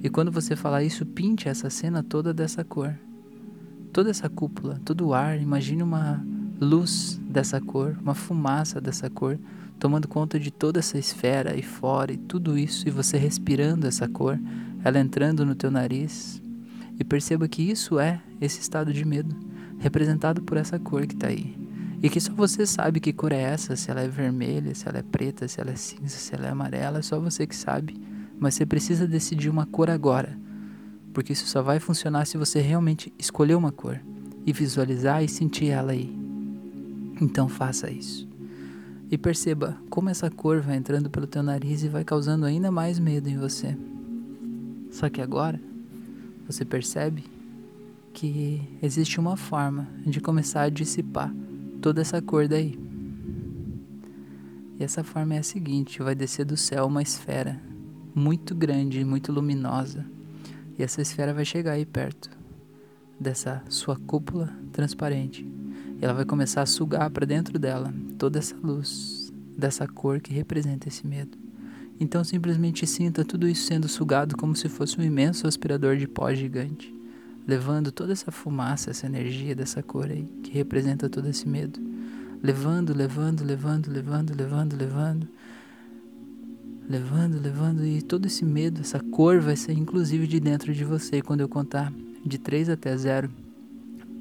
E 0.00 0.08
quando 0.08 0.30
você 0.30 0.54
falar 0.54 0.84
isso, 0.84 1.04
pinte 1.04 1.48
essa 1.48 1.68
cena 1.68 2.04
toda 2.04 2.32
dessa 2.32 2.62
cor. 2.62 2.94
Toda 3.94 4.10
essa 4.10 4.28
cúpula, 4.28 4.80
todo 4.84 5.06
o 5.06 5.14
ar, 5.14 5.40
imagine 5.40 5.80
uma 5.80 6.20
luz 6.60 7.16
dessa 7.28 7.60
cor, 7.60 7.96
uma 8.02 8.12
fumaça 8.12 8.80
dessa 8.80 9.08
cor, 9.08 9.38
tomando 9.78 10.08
conta 10.08 10.36
de 10.36 10.50
toda 10.50 10.80
essa 10.80 10.98
esfera 10.98 11.52
aí 11.52 11.62
fora 11.62 12.12
e 12.12 12.16
tudo 12.16 12.58
isso, 12.58 12.88
e 12.88 12.90
você 12.90 13.16
respirando 13.16 13.86
essa 13.86 14.08
cor, 14.08 14.36
ela 14.82 14.98
entrando 14.98 15.46
no 15.46 15.54
teu 15.54 15.70
nariz. 15.70 16.42
E 16.98 17.04
perceba 17.04 17.46
que 17.46 17.62
isso 17.62 18.00
é 18.00 18.20
esse 18.40 18.60
estado 18.60 18.92
de 18.92 19.04
medo, 19.04 19.32
representado 19.78 20.42
por 20.42 20.56
essa 20.56 20.76
cor 20.76 21.06
que 21.06 21.14
está 21.14 21.28
aí. 21.28 21.56
E 22.02 22.10
que 22.10 22.18
só 22.20 22.32
você 22.32 22.66
sabe 22.66 22.98
que 22.98 23.12
cor 23.12 23.30
é 23.30 23.42
essa, 23.42 23.76
se 23.76 23.92
ela 23.92 24.00
é 24.00 24.08
vermelha, 24.08 24.74
se 24.74 24.88
ela 24.88 24.98
é 24.98 25.02
preta, 25.02 25.46
se 25.46 25.60
ela 25.60 25.70
é 25.70 25.76
cinza, 25.76 26.16
se 26.16 26.34
ela 26.34 26.48
é 26.48 26.50
amarela, 26.50 26.98
é 26.98 27.02
só 27.02 27.20
você 27.20 27.46
que 27.46 27.54
sabe. 27.54 27.96
Mas 28.40 28.56
você 28.56 28.66
precisa 28.66 29.06
decidir 29.06 29.50
uma 29.50 29.66
cor 29.66 29.88
agora, 29.88 30.36
porque 31.14 31.32
isso 31.32 31.46
só 31.46 31.62
vai 31.62 31.78
funcionar 31.78 32.26
se 32.26 32.36
você 32.36 32.60
realmente 32.60 33.12
escolher 33.16 33.54
uma 33.54 33.70
cor 33.70 34.00
e 34.44 34.52
visualizar 34.52 35.22
e 35.22 35.28
sentir 35.28 35.68
ela 35.68 35.92
aí. 35.92 36.12
Então 37.20 37.48
faça 37.48 37.88
isso. 37.88 38.28
E 39.10 39.16
perceba 39.16 39.78
como 39.88 40.10
essa 40.10 40.28
cor 40.28 40.60
vai 40.60 40.76
entrando 40.76 41.08
pelo 41.08 41.28
teu 41.28 41.42
nariz 41.42 41.84
e 41.84 41.88
vai 41.88 42.04
causando 42.04 42.44
ainda 42.44 42.70
mais 42.70 42.98
medo 42.98 43.28
em 43.28 43.38
você. 43.38 43.76
Só 44.90 45.08
que 45.08 45.22
agora 45.22 45.60
você 46.46 46.64
percebe 46.64 47.24
que 48.12 48.60
existe 48.82 49.20
uma 49.20 49.36
forma 49.36 49.86
de 50.04 50.20
começar 50.20 50.62
a 50.62 50.68
dissipar 50.68 51.32
toda 51.80 52.00
essa 52.00 52.20
cor 52.20 52.48
daí. 52.48 52.78
E 54.80 54.82
essa 54.82 55.04
forma 55.04 55.36
é 55.36 55.38
a 55.38 55.44
seguinte: 55.44 56.02
vai 56.02 56.14
descer 56.14 56.44
do 56.44 56.56
céu 56.56 56.86
uma 56.86 57.02
esfera 57.02 57.60
muito 58.14 58.52
grande, 58.54 59.04
muito 59.04 59.30
luminosa. 59.30 60.13
E 60.78 60.82
essa 60.82 61.00
esfera 61.00 61.32
vai 61.32 61.44
chegar 61.44 61.72
aí 61.72 61.86
perto 61.86 62.30
dessa 63.18 63.62
sua 63.68 63.96
cúpula 63.96 64.52
transparente 64.72 65.54
ela 66.04 66.12
vai 66.12 66.24
começar 66.24 66.60
a 66.62 66.66
sugar 66.66 67.08
para 67.10 67.24
dentro 67.24 67.58
dela 67.58 67.92
toda 68.18 68.38
essa 68.38 68.54
luz, 68.62 69.32
dessa 69.56 69.86
cor 69.86 70.20
que 70.20 70.34
representa 70.34 70.88
esse 70.88 71.06
medo. 71.06 71.38
Então 71.98 72.22
simplesmente 72.24 72.86
sinta 72.86 73.24
tudo 73.24 73.48
isso 73.48 73.66
sendo 73.66 73.88
sugado 73.88 74.36
como 74.36 74.54
se 74.54 74.68
fosse 74.68 75.00
um 75.00 75.02
imenso 75.02 75.46
aspirador 75.46 75.96
de 75.96 76.06
pó 76.06 76.32
gigante, 76.34 76.94
levando 77.46 77.92
toda 77.92 78.12
essa 78.12 78.30
fumaça, 78.30 78.90
essa 78.90 79.06
energia 79.06 79.54
dessa 79.54 79.82
cor 79.82 80.10
aí, 80.10 80.24
que 80.42 80.50
representa 80.52 81.08
todo 81.08 81.28
esse 81.28 81.48
medo. 81.48 81.80
Levando, 82.42 82.94
levando, 82.94 83.42
levando, 83.42 83.90
levando, 83.90 84.36
levando, 84.36 84.76
levando. 84.76 85.28
Levando, 86.88 87.40
levando, 87.40 87.84
e 87.84 88.02
todo 88.02 88.26
esse 88.26 88.44
medo, 88.44 88.82
essa 88.82 89.00
cor 89.00 89.40
vai 89.40 89.56
ser 89.56 89.72
inclusive 89.72 90.26
de 90.26 90.38
dentro 90.38 90.74
de 90.74 90.84
você. 90.84 91.22
quando 91.22 91.40
eu 91.40 91.48
contar 91.48 91.92
de 92.24 92.38
3 92.38 92.68
até 92.68 92.94
0, 92.96 93.30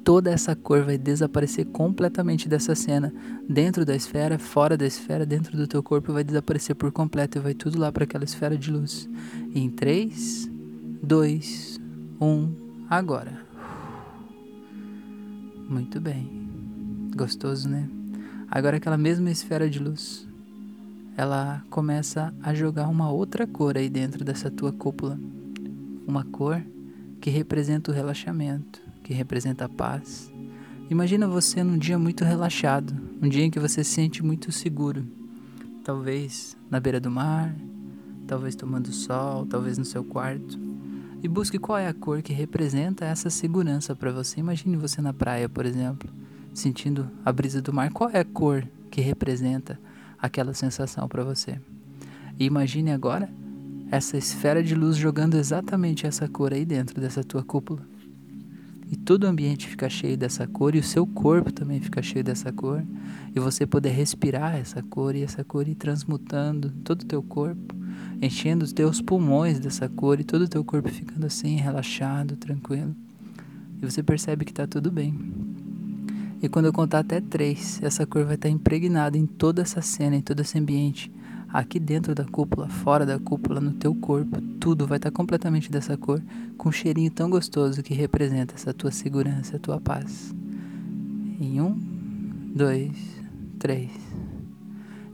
toda 0.04 0.30
essa 0.30 0.54
cor 0.54 0.82
vai 0.82 0.98
desaparecer 0.98 1.66
completamente 1.66 2.48
dessa 2.48 2.74
cena, 2.74 3.12
dentro 3.48 3.84
da 3.84 3.96
esfera, 3.96 4.38
fora 4.38 4.76
da 4.76 4.86
esfera, 4.86 5.24
dentro 5.24 5.56
do 5.56 5.66
teu 5.66 5.82
corpo 5.82 6.12
vai 6.12 6.22
desaparecer 6.22 6.76
por 6.76 6.92
completo 6.92 7.38
e 7.38 7.40
vai 7.40 7.54
tudo 7.54 7.78
lá 7.78 7.90
para 7.90 8.04
aquela 8.04 8.24
esfera 8.24 8.56
de 8.56 8.70
luz. 8.70 9.08
E 9.54 9.60
em 9.60 9.70
3, 9.70 10.50
2, 11.02 11.80
1, 12.20 12.52
agora. 12.88 13.44
Muito 15.68 16.00
bem. 16.00 16.48
Gostoso, 17.16 17.68
né? 17.68 17.88
Agora 18.50 18.76
aquela 18.76 18.98
mesma 18.98 19.30
esfera 19.30 19.68
de 19.68 19.78
luz, 19.78 20.28
ela 21.16 21.64
começa 21.70 22.34
a 22.42 22.54
jogar 22.54 22.88
uma 22.88 23.10
outra 23.10 23.46
cor 23.46 23.76
aí 23.76 23.88
dentro 23.88 24.24
dessa 24.24 24.50
tua 24.50 24.72
cúpula. 24.72 25.18
Uma 26.06 26.24
cor 26.24 26.62
que 27.20 27.30
representa 27.30 27.90
o 27.90 27.94
relaxamento 27.94 28.84
que 29.04 29.12
representa 29.12 29.66
a 29.66 29.68
paz. 29.68 30.32
Imagina 30.90 31.28
você 31.28 31.62
num 31.62 31.78
dia 31.78 31.98
muito 31.98 32.24
relaxado, 32.24 32.92
um 33.22 33.28
dia 33.28 33.44
em 33.44 33.50
que 33.50 33.60
você 33.60 33.84
se 33.84 33.92
sente 33.92 34.24
muito 34.24 34.50
seguro. 34.50 35.06
Talvez 35.84 36.56
na 36.70 36.80
beira 36.80 36.98
do 36.98 37.10
mar, 37.10 37.54
talvez 38.26 38.56
tomando 38.56 38.90
sol, 38.92 39.46
talvez 39.46 39.78
no 39.78 39.84
seu 39.84 40.02
quarto. 40.02 40.58
E 41.22 41.28
busque 41.28 41.58
qual 41.58 41.78
é 41.78 41.86
a 41.86 41.94
cor 41.94 42.22
que 42.22 42.32
representa 42.32 43.04
essa 43.04 43.30
segurança 43.30 43.94
para 43.94 44.10
você. 44.10 44.40
Imagine 44.40 44.76
você 44.76 45.00
na 45.00 45.12
praia, 45.12 45.48
por 45.48 45.64
exemplo, 45.64 46.08
sentindo 46.52 47.10
a 47.24 47.32
brisa 47.32 47.62
do 47.62 47.72
mar. 47.72 47.90
Qual 47.92 48.10
é 48.10 48.20
a 48.20 48.24
cor 48.24 48.66
que 48.90 49.00
representa 49.00 49.78
aquela 50.18 50.54
sensação 50.54 51.08
para 51.08 51.24
você. 51.24 51.60
E 52.38 52.44
imagine 52.44 52.90
agora 52.90 53.28
essa 53.90 54.16
esfera 54.16 54.62
de 54.62 54.74
luz 54.74 54.96
jogando 54.96 55.36
exatamente 55.36 56.06
essa 56.06 56.28
cor 56.28 56.52
aí 56.52 56.64
dentro 56.64 57.00
dessa 57.00 57.22
tua 57.22 57.44
cúpula. 57.44 57.82
E 58.90 58.96
todo 58.96 59.24
o 59.24 59.26
ambiente 59.26 59.66
fica 59.66 59.88
cheio 59.88 60.16
dessa 60.16 60.46
cor 60.46 60.74
e 60.74 60.78
o 60.78 60.82
seu 60.82 61.06
corpo 61.06 61.52
também 61.52 61.80
fica 61.80 62.02
cheio 62.02 62.24
dessa 62.24 62.52
cor. 62.52 62.84
E 63.34 63.40
você 63.40 63.66
poder 63.66 63.90
respirar 63.90 64.56
essa 64.56 64.82
cor 64.82 65.16
e 65.16 65.22
essa 65.22 65.42
cor 65.42 65.66
ir 65.66 65.74
transmutando 65.74 66.70
todo 66.84 67.02
o 67.02 67.06
teu 67.06 67.22
corpo, 67.22 67.74
enchendo 68.20 68.64
os 68.64 68.72
teus 68.72 69.00
pulmões 69.00 69.58
dessa 69.58 69.88
cor 69.88 70.20
e 70.20 70.24
todo 70.24 70.42
o 70.42 70.48
teu 70.48 70.64
corpo 70.64 70.88
ficando 70.88 71.26
assim, 71.26 71.56
relaxado, 71.56 72.36
tranquilo. 72.36 72.94
E 73.80 73.84
você 73.84 74.02
percebe 74.02 74.44
que 74.44 74.52
está 74.52 74.66
tudo 74.66 74.90
bem. 74.90 75.18
E 76.44 76.48
quando 76.50 76.66
eu 76.66 76.74
contar 76.74 76.98
até 76.98 77.22
três, 77.22 77.82
essa 77.82 78.04
cor 78.04 78.22
vai 78.26 78.34
estar 78.34 78.50
impregnada 78.50 79.16
em 79.16 79.24
toda 79.24 79.62
essa 79.62 79.80
cena, 79.80 80.14
em 80.14 80.20
todo 80.20 80.40
esse 80.40 80.58
ambiente 80.58 81.10
aqui 81.50 81.80
dentro 81.80 82.14
da 82.14 82.26
cúpula, 82.26 82.68
fora 82.68 83.06
da 83.06 83.18
cúpula, 83.18 83.62
no 83.62 83.72
teu 83.72 83.94
corpo, 83.94 84.42
tudo 84.60 84.86
vai 84.86 84.98
estar 84.98 85.10
completamente 85.10 85.70
dessa 85.70 85.96
cor, 85.96 86.22
com 86.58 86.68
um 86.68 86.72
cheirinho 86.72 87.10
tão 87.10 87.30
gostoso 87.30 87.82
que 87.82 87.94
representa 87.94 88.56
essa 88.56 88.74
tua 88.74 88.90
segurança, 88.90 89.56
a 89.56 89.58
tua 89.58 89.80
paz. 89.80 90.34
Em 91.40 91.62
um, 91.62 91.80
dois, 92.54 92.92
três. 93.58 93.90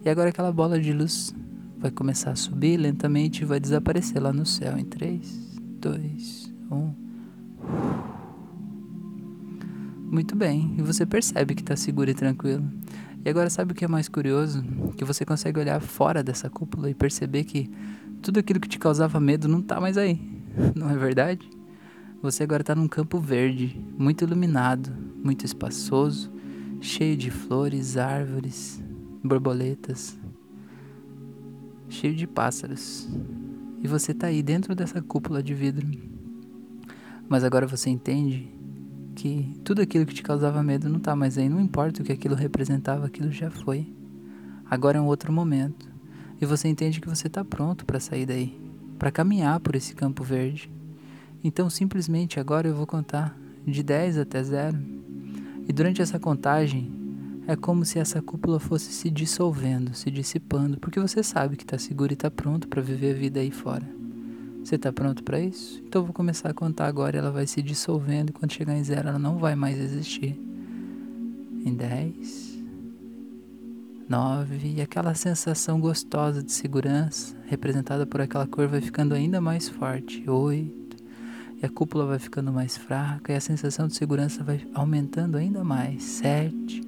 E 0.04 0.10
agora 0.10 0.30
aquela 0.30 0.50
bola 0.50 0.80
de 0.80 0.92
luz 0.92 1.32
vai 1.78 1.92
começar 1.92 2.32
a 2.32 2.37
subir 2.37 2.76
lentamente 2.76 3.42
e 3.42 3.46
vai 3.46 3.60
desaparecer 3.60 4.20
lá 4.20 4.32
no 4.32 4.44
céu. 4.44 4.76
Em 4.76 4.84
três, 4.84 5.60
dois, 5.80 6.52
um. 6.68 7.00
Muito 10.11 10.35
bem, 10.35 10.75
e 10.76 10.83
você 10.83 11.07
percebe 11.07 11.55
que 11.55 11.62
está 11.62 11.76
seguro 11.76 12.11
e 12.11 12.14
tranquilo. 12.14 12.69
E 13.25 13.31
agora 13.31 13.49
sabe 13.49 13.71
o 13.71 13.75
que 13.76 13.85
é 13.85 13.88
mais 13.88 14.09
curioso? 14.09 14.61
Que 14.97 15.05
você 15.05 15.25
consegue 15.25 15.61
olhar 15.61 15.81
fora 15.81 16.21
dessa 16.21 16.50
cúpula 16.50 16.90
e 16.90 16.95
perceber 16.95 17.45
que 17.45 17.71
tudo 18.21 18.40
aquilo 18.40 18.59
que 18.59 18.69
te 18.69 18.76
causava 18.76 19.21
medo 19.21 19.47
não 19.47 19.61
está 19.61 19.81
mais 19.81 19.97
aí. 19.97 20.21
Não 20.75 20.90
é 20.90 20.97
verdade? 20.97 21.49
Você 22.21 22.43
agora 22.43 22.62
está 22.62 22.75
num 22.75 22.88
campo 22.88 23.21
verde, 23.21 23.81
muito 23.97 24.25
iluminado, 24.25 24.90
muito 25.23 25.45
espaçoso, 25.45 26.33
cheio 26.81 27.17
de 27.17 27.31
flores, 27.31 27.97
árvores, 27.97 28.83
borboletas, 29.23 30.19
cheio 31.88 32.17
de 32.17 32.26
pássaros. 32.26 33.09
E 33.81 33.87
você 33.87 34.11
está 34.11 34.26
aí 34.26 34.43
dentro 34.43 34.75
dessa 34.75 35.00
cúpula 35.00 35.40
de 35.40 35.55
vidro. 35.55 35.87
Mas 37.29 37.45
agora 37.45 37.64
você 37.64 37.88
entende 37.90 38.60
que 39.14 39.55
tudo 39.64 39.83
aquilo 39.83 40.07
que 40.07 40.14
te 40.14 40.23
causava 40.23 40.62
medo 40.62 40.88
não 40.88 40.99
está 40.99 41.14
mais 41.14 41.37
aí, 41.37 41.49
não 41.49 41.61
importa 41.61 42.02
o 42.02 42.05
que 42.05 42.12
aquilo 42.12 42.35
representava, 42.35 43.07
aquilo 43.07 43.31
já 43.31 43.50
foi. 43.50 43.87
Agora 44.69 44.99
é 44.99 45.00
um 45.00 45.07
outro 45.07 45.33
momento. 45.33 45.88
E 46.40 46.47
você 46.47 46.69
entende 46.69 47.00
que 47.00 47.09
você 47.09 47.26
está 47.26 47.45
pronto 47.45 47.85
para 47.85 48.00
sair 48.00 48.25
daí, 48.25 48.59
para 48.99 49.11
caminhar 49.11 49.61
por 49.61 49.75
esse 49.75 49.95
campo 49.95 50.25
verde. 50.25 50.71
Então, 51.45 51.69
simplesmente 51.69 52.40
agora 52.40 52.69
eu 52.69 52.75
vou 52.75 52.87
contar 52.87 53.37
de 53.67 53.83
10 53.83 54.19
até 54.19 54.43
0. 54.43 54.79
E 55.69 55.73
durante 55.73 56.00
essa 56.00 56.19
contagem, 56.19 56.90
é 57.47 57.57
como 57.57 57.85
se 57.85 57.99
essa 57.99 58.23
cúpula 58.23 58.61
fosse 58.61 58.93
se 58.93 59.11
dissolvendo, 59.11 59.95
se 59.95 60.11
dissipando, 60.11 60.79
porque 60.79 61.00
você 61.00 61.23
sabe 61.23 61.57
que 61.57 61.64
está 61.64 61.79
seguro 61.79 62.12
e 62.12 62.14
está 62.14 62.31
pronto 62.31 62.69
para 62.69 62.81
viver 62.81 63.14
a 63.14 63.19
vida 63.19 63.40
aí 63.40 63.50
fora. 63.50 64.00
Você 64.64 64.76
está 64.76 64.93
pronto 64.93 65.25
para 65.25 65.40
isso? 65.40 65.83
Então 65.87 66.02
eu 66.02 66.07
vou 66.07 66.14
começar 66.14 66.50
a 66.50 66.55
contar 66.55 66.87
agora. 66.87 67.19
Ela 67.19 67.31
vai 67.31 67.47
se 67.47 67.62
dissolvendo 67.62 68.31
e 68.31 68.33
quando 68.33 68.52
chegar 68.52 68.76
em 68.76 68.85
zero, 68.85 69.09
ela 69.09 69.19
não 69.19 69.38
vai 69.38 69.55
mais 69.55 69.79
existir. 69.79 70.38
Em 71.64 71.75
10, 71.75 72.50
9, 74.09 74.73
e 74.76 74.81
aquela 74.81 75.14
sensação 75.14 75.79
gostosa 75.79 76.43
de 76.43 76.50
segurança, 76.50 77.37
representada 77.47 78.05
por 78.05 78.21
aquela 78.21 78.45
cor, 78.45 78.67
vai 78.67 78.81
ficando 78.81 79.14
ainda 79.14 79.40
mais 79.40 79.69
forte. 79.69 80.29
8, 80.29 80.97
e 81.62 81.67
a 81.67 81.69
cúpula 81.69 82.07
vai 82.07 82.19
ficando 82.19 82.52
mais 82.52 82.76
fraca, 82.76 83.33
e 83.33 83.37
a 83.37 83.40
sensação 83.40 83.87
de 83.87 83.95
segurança 83.95 84.43
vai 84.43 84.67
aumentando 84.75 85.37
ainda 85.37 85.62
mais. 85.62 86.02
7, 86.02 86.83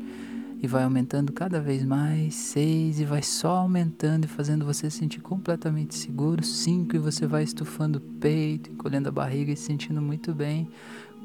e 0.63 0.67
vai 0.69 0.85
aumentando 0.85 1.33
cada 1.33 1.61
vez 1.61 1.85
mais, 1.85 2.37
seis 2.37 3.01
e 3.01 3.05
vai 3.05 3.21
só 3.21 3.57
aumentando 3.57 4.27
e 4.27 4.29
fazendo 4.29 4.65
você 4.65 4.89
se 4.89 4.99
sentir 4.99 5.21
completamente 5.21 5.93
seguro, 5.97 6.45
cinco 6.45 6.95
e 6.95 7.01
você 7.01 7.27
vai 7.27 7.43
estufando 7.43 7.99
o 7.99 8.01
peito, 8.01 8.71
encolhendo 8.71 9.09
a 9.09 9.13
barriga 9.13 9.51
e 9.51 9.57
se 9.57 9.65
sentindo 9.65 10.01
muito 10.01 10.33
bem, 10.33 10.69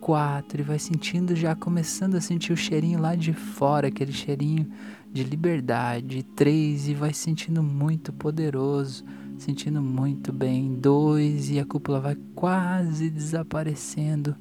quatro 0.02 0.60
e 0.60 0.64
vai 0.64 0.80
sentindo 0.80 1.36
já 1.36 1.54
começando 1.54 2.16
a 2.16 2.22
sentir 2.22 2.52
o 2.52 2.58
cheirinho 2.58 3.00
lá 3.00 3.14
de 3.14 3.32
fora, 3.32 3.90
aquele 3.90 4.12
cheirinho 4.12 4.72
de 5.14 5.24
liberdade, 5.24 6.24
três 6.36 6.88
e 6.88 6.96
vai 6.96 7.14
sentindo 7.14 7.62
muito 7.62 8.12
poderoso, 8.12 9.06
sentindo 9.38 9.84
muito 9.84 10.34
bem, 10.34 10.74
dois 10.74 11.52
e 11.52 11.60
a 11.60 11.66
cúpula 11.66 12.00
vai 12.00 12.18
quase 12.34 13.08
desaparecendo, 13.08 14.36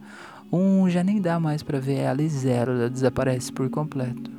um 0.50 0.88
já 0.88 1.04
nem 1.04 1.20
dá 1.20 1.38
mais 1.38 1.62
para 1.62 1.78
ver 1.78 1.96
ela 1.96 2.22
e 2.22 2.28
zero 2.30 2.72
ela 2.72 2.88
desaparece 2.88 3.52
por 3.52 3.68
completo 3.68 4.35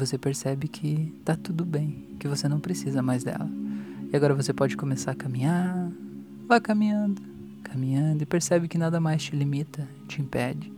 você 0.00 0.16
percebe 0.16 0.66
que 0.66 1.14
tá 1.24 1.36
tudo 1.36 1.62
bem, 1.62 2.16
que 2.18 2.26
você 2.26 2.48
não 2.48 2.58
precisa 2.58 3.02
mais 3.02 3.22
dela. 3.22 3.48
E 4.10 4.16
agora 4.16 4.34
você 4.34 4.50
pode 4.50 4.74
começar 4.74 5.10
a 5.10 5.14
caminhar, 5.14 5.92
vai 6.48 6.58
caminhando, 6.58 7.20
caminhando 7.62 8.22
e 8.22 8.26
percebe 8.26 8.66
que 8.66 8.78
nada 8.78 8.98
mais 8.98 9.22
te 9.22 9.36
limita, 9.36 9.86
te 10.08 10.22
impede. 10.22 10.72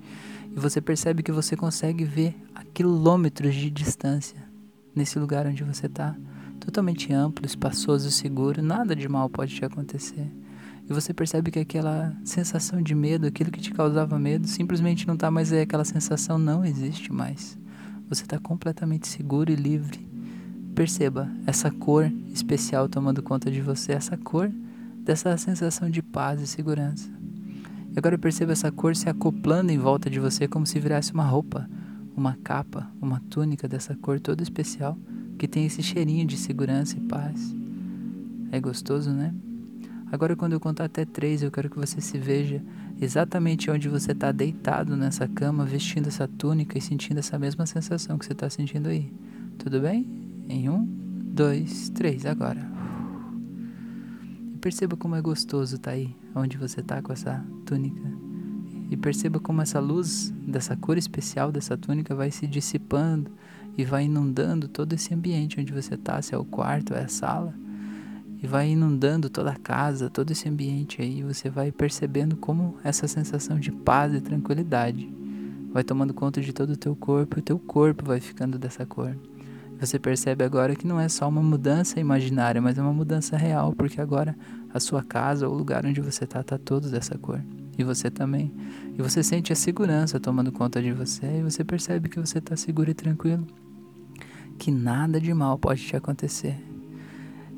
E 0.50 0.58
você 0.58 0.80
percebe 0.80 1.22
que 1.22 1.30
você 1.30 1.56
consegue 1.56 2.04
ver 2.04 2.34
a 2.52 2.64
quilômetros 2.64 3.54
de 3.54 3.70
distância 3.70 4.42
nesse 4.94 5.20
lugar 5.20 5.46
onde 5.46 5.62
você 5.62 5.86
está, 5.86 6.16
totalmente 6.58 7.12
amplo, 7.12 7.46
espaçoso, 7.46 8.10
seguro, 8.10 8.60
nada 8.60 8.94
de 8.94 9.08
mal 9.08 9.30
pode 9.30 9.54
te 9.54 9.64
acontecer. 9.64 10.26
E 10.90 10.92
você 10.92 11.14
percebe 11.14 11.52
que 11.52 11.60
aquela 11.60 12.12
sensação 12.24 12.82
de 12.82 12.92
medo, 12.92 13.26
aquilo 13.26 13.52
que 13.52 13.60
te 13.60 13.70
causava 13.70 14.18
medo, 14.18 14.48
simplesmente 14.48 15.06
não 15.06 15.14
está 15.14 15.30
mais 15.30 15.52
aí, 15.52 15.60
aquela 15.60 15.84
sensação 15.84 16.38
não 16.38 16.64
existe 16.64 17.12
mais. 17.12 17.56
Você 18.12 18.24
está 18.24 18.38
completamente 18.38 19.08
seguro 19.08 19.50
e 19.50 19.56
livre. 19.56 20.06
Perceba 20.74 21.30
essa 21.46 21.70
cor 21.70 22.12
especial 22.30 22.86
tomando 22.86 23.22
conta 23.22 23.50
de 23.50 23.62
você, 23.62 23.92
essa 23.92 24.18
cor 24.18 24.52
dessa 24.98 25.34
sensação 25.38 25.88
de 25.88 26.02
paz 26.02 26.42
e 26.42 26.46
segurança. 26.46 27.08
E 27.90 27.98
agora 27.98 28.18
perceba 28.18 28.52
essa 28.52 28.70
cor 28.70 28.94
se 28.94 29.08
acoplando 29.08 29.72
em 29.72 29.78
volta 29.78 30.10
de 30.10 30.20
você 30.20 30.46
como 30.46 30.66
se 30.66 30.78
virasse 30.78 31.14
uma 31.14 31.24
roupa, 31.24 31.66
uma 32.14 32.36
capa, 32.44 32.86
uma 33.00 33.18
túnica 33.30 33.66
dessa 33.66 33.94
cor 33.94 34.20
toda 34.20 34.42
especial 34.42 34.94
que 35.38 35.48
tem 35.48 35.64
esse 35.64 35.82
cheirinho 35.82 36.26
de 36.26 36.36
segurança 36.36 36.98
e 36.98 37.00
paz. 37.00 37.56
É 38.50 38.60
gostoso, 38.60 39.10
né? 39.10 39.34
Agora, 40.12 40.36
quando 40.36 40.52
eu 40.52 40.60
contar 40.60 40.84
até 40.84 41.06
três, 41.06 41.42
eu 41.42 41.50
quero 41.50 41.70
que 41.70 41.78
você 41.78 41.98
se 41.98 42.18
veja 42.18 42.62
exatamente 43.00 43.70
onde 43.70 43.88
você 43.88 44.12
está 44.12 44.30
deitado 44.30 44.94
nessa 44.94 45.26
cama, 45.26 45.64
vestindo 45.64 46.08
essa 46.08 46.28
túnica 46.28 46.76
e 46.76 46.82
sentindo 46.82 47.16
essa 47.16 47.38
mesma 47.38 47.64
sensação 47.64 48.18
que 48.18 48.26
você 48.26 48.34
está 48.34 48.50
sentindo 48.50 48.90
aí. 48.90 49.10
Tudo 49.56 49.80
bem? 49.80 50.06
Em 50.50 50.68
um, 50.68 50.84
dois, 50.84 51.88
três, 51.88 52.26
agora. 52.26 52.60
E 54.54 54.58
perceba 54.58 54.98
como 54.98 55.16
é 55.16 55.22
gostoso 55.22 55.76
estar 55.76 55.92
tá 55.92 55.96
aí, 55.96 56.14
onde 56.34 56.58
você 56.58 56.80
está 56.80 57.00
com 57.00 57.10
essa 57.10 57.42
túnica. 57.64 58.02
E 58.90 58.96
perceba 58.98 59.40
como 59.40 59.62
essa 59.62 59.80
luz 59.80 60.30
dessa 60.46 60.76
cor 60.76 60.98
especial 60.98 61.50
dessa 61.50 61.74
túnica 61.74 62.14
vai 62.14 62.30
se 62.30 62.46
dissipando 62.46 63.30
e 63.78 63.82
vai 63.82 64.04
inundando 64.04 64.68
todo 64.68 64.92
esse 64.92 65.14
ambiente 65.14 65.58
onde 65.58 65.72
você 65.72 65.94
está, 65.94 66.20
se 66.20 66.34
é 66.34 66.38
o 66.38 66.44
quarto, 66.44 66.92
é 66.92 67.04
a 67.04 67.08
sala 67.08 67.61
e 68.42 68.46
vai 68.46 68.70
inundando 68.70 69.30
toda 69.30 69.52
a 69.52 69.56
casa, 69.56 70.10
todo 70.10 70.30
esse 70.32 70.48
ambiente 70.48 71.00
aí, 71.00 71.22
você 71.22 71.48
vai 71.48 71.70
percebendo 71.70 72.36
como 72.36 72.76
essa 72.82 73.06
sensação 73.06 73.58
de 73.58 73.70
paz 73.70 74.12
e 74.12 74.20
tranquilidade 74.20 75.22
vai 75.72 75.82
tomando 75.82 76.12
conta 76.12 76.40
de 76.40 76.52
todo 76.52 76.70
o 76.70 76.76
teu 76.76 76.94
corpo 76.94 77.38
e 77.38 77.40
o 77.40 77.42
teu 77.42 77.58
corpo 77.58 78.04
vai 78.04 78.20
ficando 78.20 78.58
dessa 78.58 78.84
cor. 78.84 79.16
Você 79.80 79.98
percebe 79.98 80.44
agora 80.44 80.76
que 80.76 80.86
não 80.86 81.00
é 81.00 81.08
só 81.08 81.28
uma 81.28 81.42
mudança 81.42 81.98
imaginária, 81.98 82.60
mas 82.60 82.78
é 82.78 82.82
uma 82.82 82.92
mudança 82.92 83.36
real, 83.36 83.72
porque 83.72 84.00
agora 84.00 84.36
a 84.72 84.78
sua 84.78 85.02
casa 85.02 85.48
ou 85.48 85.54
o 85.54 85.56
lugar 85.56 85.84
onde 85.84 86.00
você 86.00 86.24
está 86.24 86.40
está 86.40 86.58
todo 86.58 86.88
dessa 86.90 87.18
cor. 87.18 87.42
E 87.76 87.82
você 87.82 88.10
também. 88.10 88.52
E 88.96 89.02
você 89.02 89.22
sente 89.22 89.52
a 89.52 89.56
segurança 89.56 90.20
tomando 90.20 90.52
conta 90.52 90.80
de 90.80 90.92
você 90.92 91.38
e 91.38 91.42
você 91.42 91.64
percebe 91.64 92.08
que 92.08 92.20
você 92.20 92.38
está 92.38 92.54
seguro 92.54 92.90
e 92.90 92.94
tranquilo. 92.94 93.46
Que 94.58 94.70
nada 94.70 95.18
de 95.18 95.32
mal 95.32 95.58
pode 95.58 95.82
te 95.82 95.96
acontecer 95.96 96.71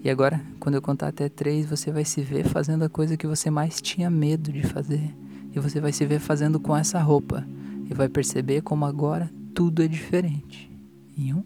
e 0.05 0.11
agora, 0.11 0.45
quando 0.61 0.75
eu 0.75 0.83
contar 0.83 1.09
até 1.09 1.31
três, 1.31 1.65
você 1.65 1.91
vai 1.91 2.05
se 2.05 2.21
ver 2.21 2.47
fazendo 2.47 2.85
a 2.85 2.91
coisa 2.91 3.17
que 3.17 3.27
você 3.27 3.49
mais 3.49 3.81
tinha 3.81 4.11
medo 4.11 4.53
de 4.53 4.63
fazer. 4.63 5.15
E 5.51 5.59
você 5.59 5.81
vai 5.81 5.93
se 5.93 6.05
ver 6.05 6.21
fazendo 6.21 6.61
com 6.61 6.77
essa 6.77 7.01
roupa. 7.01 7.43
E 7.91 7.95
vai 7.95 8.07
perceber 8.07 8.61
como 8.61 8.85
agora 8.85 9.31
tudo 9.55 9.83
é 9.83 9.89
diferente. 9.89 10.71
Em 11.17 11.33
um, 11.33 11.43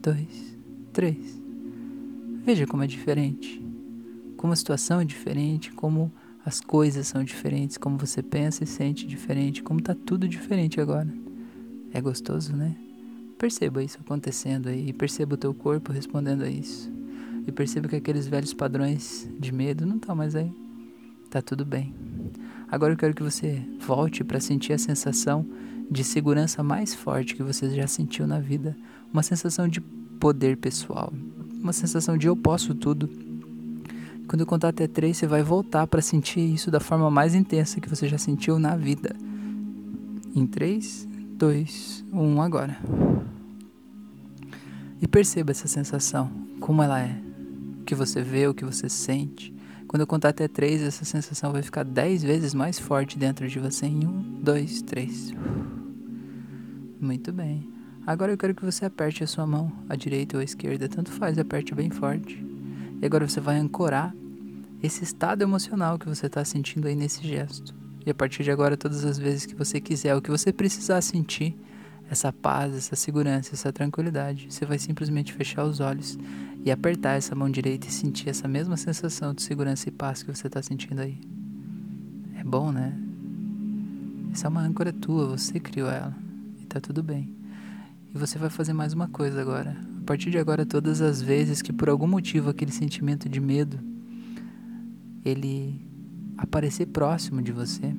dois, 0.00 0.56
três. 0.92 1.42
Veja 2.44 2.64
como 2.64 2.84
é 2.84 2.86
diferente. 2.86 3.60
Como 4.36 4.52
a 4.52 4.56
situação 4.56 5.00
é 5.00 5.04
diferente, 5.04 5.72
como 5.72 6.12
as 6.46 6.60
coisas 6.60 7.08
são 7.08 7.24
diferentes, 7.24 7.76
como 7.76 7.98
você 7.98 8.22
pensa 8.22 8.62
e 8.62 8.68
sente 8.68 9.04
diferente, 9.04 9.64
como 9.64 9.82
tá 9.82 9.94
tudo 9.94 10.28
diferente 10.28 10.80
agora. 10.80 11.12
É 11.92 12.00
gostoso, 12.00 12.54
né? 12.54 12.76
perceba 13.40 13.82
isso 13.82 13.98
acontecendo 13.98 14.68
aí, 14.68 14.92
perceba 14.92 15.34
o 15.34 15.38
teu 15.38 15.54
corpo 15.54 15.90
respondendo 15.92 16.42
a 16.42 16.50
isso. 16.50 16.99
E 17.46 17.52
perceba 17.52 17.88
que 17.88 17.96
aqueles 17.96 18.26
velhos 18.26 18.52
padrões 18.52 19.28
de 19.38 19.52
medo 19.52 19.86
não 19.86 19.96
estão 19.96 20.14
mais 20.14 20.34
aí. 20.34 20.52
Tá 21.30 21.40
tudo 21.40 21.64
bem. 21.64 21.94
Agora 22.68 22.92
eu 22.92 22.96
quero 22.96 23.14
que 23.14 23.22
você 23.22 23.62
volte 23.80 24.22
para 24.22 24.40
sentir 24.40 24.72
a 24.72 24.78
sensação 24.78 25.46
de 25.90 26.04
segurança 26.04 26.62
mais 26.62 26.94
forte 26.94 27.34
que 27.34 27.42
você 27.42 27.68
já 27.70 27.86
sentiu 27.86 28.26
na 28.26 28.38
vida, 28.38 28.76
uma 29.12 29.22
sensação 29.22 29.66
de 29.66 29.80
poder 29.80 30.56
pessoal, 30.56 31.12
uma 31.60 31.72
sensação 31.72 32.16
de 32.16 32.28
eu 32.28 32.36
posso 32.36 32.74
tudo. 32.74 33.10
Quando 34.28 34.42
eu 34.42 34.46
contar 34.46 34.68
até 34.68 34.86
três, 34.86 35.16
você 35.16 35.26
vai 35.26 35.42
voltar 35.42 35.86
para 35.88 36.00
sentir 36.00 36.40
isso 36.40 36.70
da 36.70 36.78
forma 36.78 37.10
mais 37.10 37.34
intensa 37.34 37.80
que 37.80 37.88
você 37.88 38.06
já 38.06 38.18
sentiu 38.18 38.58
na 38.58 38.76
vida. 38.76 39.16
Em 40.32 40.46
três, 40.46 41.08
dois, 41.36 42.04
um, 42.12 42.40
agora. 42.40 42.78
E 45.02 45.08
perceba 45.08 45.50
essa 45.50 45.66
sensação, 45.66 46.30
como 46.60 46.82
ela 46.82 47.00
é, 47.00 47.16
que 47.90 47.94
você 47.96 48.22
vê, 48.22 48.46
o 48.46 48.54
que 48.54 48.64
você 48.64 48.88
sente. 48.88 49.52
Quando 49.88 50.02
eu 50.02 50.06
contar 50.06 50.28
até 50.28 50.46
três, 50.46 50.80
essa 50.80 51.04
sensação 51.04 51.50
vai 51.50 51.60
ficar 51.60 51.82
dez 51.82 52.22
vezes 52.22 52.54
mais 52.54 52.78
forte 52.78 53.18
dentro 53.18 53.48
de 53.48 53.58
você. 53.58 53.84
Em 53.84 54.06
um, 54.06 54.40
dois, 54.40 54.80
três. 54.80 55.34
Muito 57.00 57.32
bem. 57.32 57.68
Agora 58.06 58.30
eu 58.30 58.38
quero 58.38 58.54
que 58.54 58.64
você 58.64 58.84
aperte 58.84 59.24
a 59.24 59.26
sua 59.26 59.44
mão, 59.44 59.72
à 59.88 59.96
direita 59.96 60.36
ou 60.36 60.40
à 60.40 60.44
esquerda, 60.44 60.88
tanto 60.88 61.10
faz, 61.10 61.36
aperte 61.36 61.74
bem 61.74 61.90
forte. 61.90 62.40
E 63.02 63.04
agora 63.04 63.28
você 63.28 63.40
vai 63.40 63.58
ancorar 63.58 64.14
esse 64.80 65.02
estado 65.02 65.42
emocional 65.42 65.98
que 65.98 66.08
você 66.08 66.26
está 66.26 66.44
sentindo 66.44 66.86
aí 66.86 66.94
nesse 66.94 67.26
gesto. 67.26 67.74
E 68.06 68.10
a 68.10 68.14
partir 68.14 68.44
de 68.44 68.52
agora, 68.52 68.76
todas 68.76 69.04
as 69.04 69.18
vezes 69.18 69.46
que 69.46 69.54
você 69.56 69.80
quiser, 69.80 70.14
o 70.14 70.22
que 70.22 70.30
você 70.30 70.52
precisar 70.52 71.00
sentir, 71.00 71.56
essa 72.10 72.32
paz, 72.32 72.74
essa 72.74 72.96
segurança, 72.96 73.54
essa 73.54 73.72
tranquilidade, 73.72 74.48
você 74.50 74.66
vai 74.66 74.80
simplesmente 74.80 75.32
fechar 75.32 75.64
os 75.64 75.78
olhos 75.78 76.18
e 76.64 76.70
apertar 76.70 77.12
essa 77.12 77.36
mão 77.36 77.48
direita 77.48 77.86
e 77.86 77.92
sentir 77.92 78.28
essa 78.28 78.48
mesma 78.48 78.76
sensação 78.76 79.32
de 79.32 79.42
segurança 79.42 79.88
e 79.88 79.92
paz 79.92 80.24
que 80.24 80.34
você 80.34 80.48
está 80.48 80.60
sentindo 80.60 81.00
aí. 81.00 81.20
É 82.36 82.42
bom, 82.42 82.72
né? 82.72 82.98
Essa 84.32 84.48
é 84.48 84.50
uma 84.50 84.60
âncora 84.60 84.92
tua, 84.92 85.28
você 85.28 85.60
criou 85.60 85.88
ela 85.88 86.16
e 86.60 86.66
tá 86.66 86.80
tudo 86.80 87.00
bem. 87.00 87.32
E 88.12 88.18
você 88.18 88.38
vai 88.38 88.50
fazer 88.50 88.72
mais 88.72 88.92
uma 88.92 89.06
coisa 89.06 89.40
agora. 89.40 89.76
A 90.00 90.04
partir 90.04 90.30
de 90.30 90.38
agora, 90.38 90.66
todas 90.66 91.00
as 91.00 91.22
vezes 91.22 91.62
que 91.62 91.72
por 91.72 91.88
algum 91.88 92.08
motivo 92.08 92.50
aquele 92.50 92.72
sentimento 92.72 93.28
de 93.28 93.40
medo 93.40 93.78
ele 95.24 95.80
aparecer 96.36 96.86
próximo 96.86 97.40
de 97.40 97.52
você, 97.52 97.94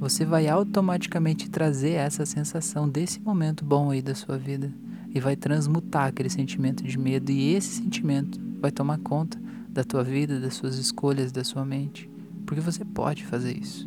você 0.00 0.24
vai 0.24 0.48
automaticamente 0.48 1.50
trazer 1.50 1.90
essa 1.90 2.24
sensação 2.24 2.88
desse 2.88 3.20
momento 3.20 3.62
bom 3.62 3.90
aí 3.90 4.00
da 4.00 4.14
sua 4.14 4.38
vida 4.38 4.72
e 5.14 5.20
vai 5.20 5.36
transmutar 5.36 6.06
aquele 6.06 6.30
sentimento 6.30 6.82
de 6.82 6.98
medo 6.98 7.30
e 7.30 7.52
esse 7.54 7.82
sentimento 7.82 8.40
vai 8.58 8.70
tomar 8.70 8.98
conta 8.98 9.38
da 9.68 9.84
tua 9.84 10.02
vida, 10.02 10.40
das 10.40 10.54
suas 10.54 10.76
escolhas, 10.76 11.30
da 11.30 11.44
sua 11.44 11.66
mente, 11.66 12.08
porque 12.46 12.62
você 12.62 12.82
pode 12.82 13.26
fazer 13.26 13.54
isso, 13.54 13.86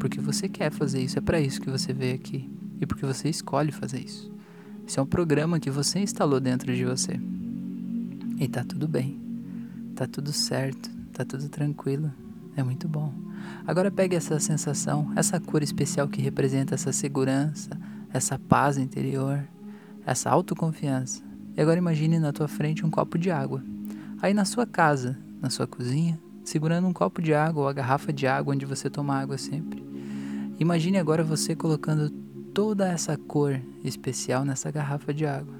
porque 0.00 0.20
você 0.20 0.48
quer 0.48 0.72
fazer 0.72 1.00
isso, 1.00 1.18
é 1.18 1.22
para 1.22 1.40
isso 1.40 1.60
que 1.60 1.70
você 1.70 1.92
veio 1.92 2.16
aqui 2.16 2.50
e 2.80 2.84
porque 2.84 3.06
você 3.06 3.28
escolhe 3.28 3.70
fazer 3.70 4.00
isso. 4.00 4.34
Isso 4.84 4.98
é 4.98 5.02
um 5.02 5.06
programa 5.06 5.60
que 5.60 5.70
você 5.70 6.00
instalou 6.00 6.40
dentro 6.40 6.74
de 6.74 6.84
você. 6.84 7.18
E 8.38 8.48
tá 8.48 8.62
tudo 8.62 8.86
bem. 8.86 9.18
Tá 9.94 10.06
tudo 10.06 10.32
certo, 10.32 10.90
tá 11.12 11.24
tudo 11.24 11.48
tranquilo. 11.48 12.12
É 12.56 12.62
muito 12.62 12.86
bom. 12.86 13.23
Agora 13.66 13.90
pegue 13.90 14.14
essa 14.16 14.38
sensação, 14.38 15.12
essa 15.16 15.40
cor 15.40 15.62
especial 15.62 16.08
que 16.08 16.20
representa 16.20 16.74
essa 16.74 16.92
segurança, 16.92 17.70
essa 18.12 18.38
paz 18.38 18.76
interior, 18.76 19.42
essa 20.06 20.30
autoconfiança. 20.30 21.22
E 21.56 21.60
agora 21.60 21.78
imagine 21.78 22.18
na 22.18 22.32
tua 22.32 22.48
frente 22.48 22.84
um 22.84 22.90
copo 22.90 23.16
de 23.16 23.30
água. 23.30 23.62
Aí 24.20 24.34
na 24.34 24.44
sua 24.44 24.66
casa, 24.66 25.18
na 25.40 25.50
sua 25.50 25.66
cozinha, 25.66 26.18
segurando 26.44 26.86
um 26.86 26.92
copo 26.92 27.22
de 27.22 27.32
água 27.32 27.62
ou 27.62 27.68
a 27.68 27.72
garrafa 27.72 28.12
de 28.12 28.26
água 28.26 28.54
onde 28.54 28.66
você 28.66 28.90
toma 28.90 29.18
água 29.18 29.38
sempre. 29.38 29.84
Imagine 30.58 30.98
agora 30.98 31.24
você 31.24 31.56
colocando 31.56 32.10
toda 32.52 32.86
essa 32.86 33.16
cor 33.16 33.60
especial 33.82 34.44
nessa 34.44 34.70
garrafa 34.70 35.12
de 35.12 35.26
água. 35.26 35.54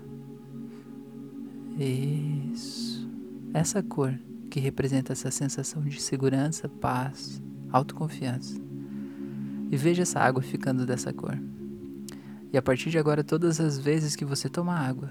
Isso. 1.79 3.09
Essa 3.53 3.83
cor 3.83 4.14
que 4.51 4.61
representa 4.61 5.12
essa 5.12 5.31
sensação 5.31 5.83
de 5.83 6.01
segurança, 6.01 6.68
paz, 6.68 7.42
autoconfiança. 7.76 8.60
E 9.70 9.76
veja 9.76 10.02
essa 10.02 10.20
água 10.20 10.42
ficando 10.42 10.87
dessa 10.87 11.12
cor. 11.12 11.37
E 12.52 12.56
a 12.56 12.62
partir 12.62 12.90
de 12.90 12.98
agora, 12.98 13.24
todas 13.24 13.60
as 13.60 13.78
vezes 13.78 14.14
que 14.14 14.24
você 14.24 14.48
toma 14.48 14.74
água, 14.74 15.10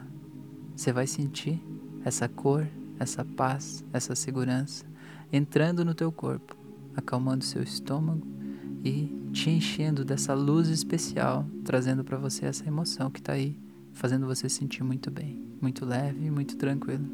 você 0.76 0.94
vai 0.94 1.06
sentir 1.06 1.62
essa 2.06 2.30
cor, 2.30 2.66
essa 2.98 3.26
paz, 3.26 3.84
essa 3.92 4.16
segurança 4.16 4.86
entrando 5.32 5.84
no 5.84 5.94
teu 5.94 6.12
corpo, 6.12 6.56
acalmando 6.96 7.44
seu 7.44 7.62
estômago 7.62 8.26
e 8.84 9.12
te 9.34 9.50
enchendo 9.50 10.06
dessa 10.06 10.34
luz 10.34 10.70
especial, 10.70 11.46
trazendo 11.66 12.04
para 12.04 12.18
você 12.18 12.46
essa 12.46 12.66
emoção 12.66 13.10
que 13.10 13.20
está 13.20 13.34
aí, 13.34 13.58
fazendo 13.92 14.26
você 14.28 14.48
sentir 14.48 14.84
muito 14.84 15.10
bem, 15.12 15.44
muito 15.60 15.86
leve 15.86 16.28
e 16.28 16.32
muito 16.32 16.56
tranquilo. 16.56 17.06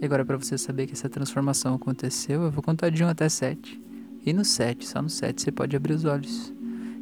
E 0.00 0.04
agora, 0.04 0.24
para 0.24 0.36
você 0.36 0.58
saber 0.58 0.86
que 0.86 0.92
essa 0.92 1.08
transformação 1.08 1.74
aconteceu, 1.74 2.42
eu 2.42 2.50
vou 2.50 2.62
contar 2.62 2.90
de 2.90 3.02
1 3.02 3.08
até 3.08 3.28
7. 3.28 3.80
E 4.24 4.32
no 4.32 4.44
7, 4.44 4.86
só 4.86 5.02
no 5.02 5.10
7, 5.10 5.42
você 5.42 5.52
pode 5.52 5.74
abrir 5.76 5.94
os 5.94 6.04
olhos. 6.04 6.52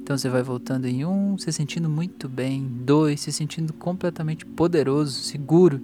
Então 0.03 0.17
você 0.17 0.29
vai 0.29 0.43
voltando 0.43 0.87
em 0.87 1.05
1, 1.05 1.39
se 1.39 1.53
sentindo 1.53 1.89
muito 1.89 2.29
bem. 2.29 2.67
2, 2.67 3.21
se 3.21 3.33
sentindo 3.33 3.73
completamente 3.73 4.45
poderoso, 4.45 5.21
seguro, 5.21 5.81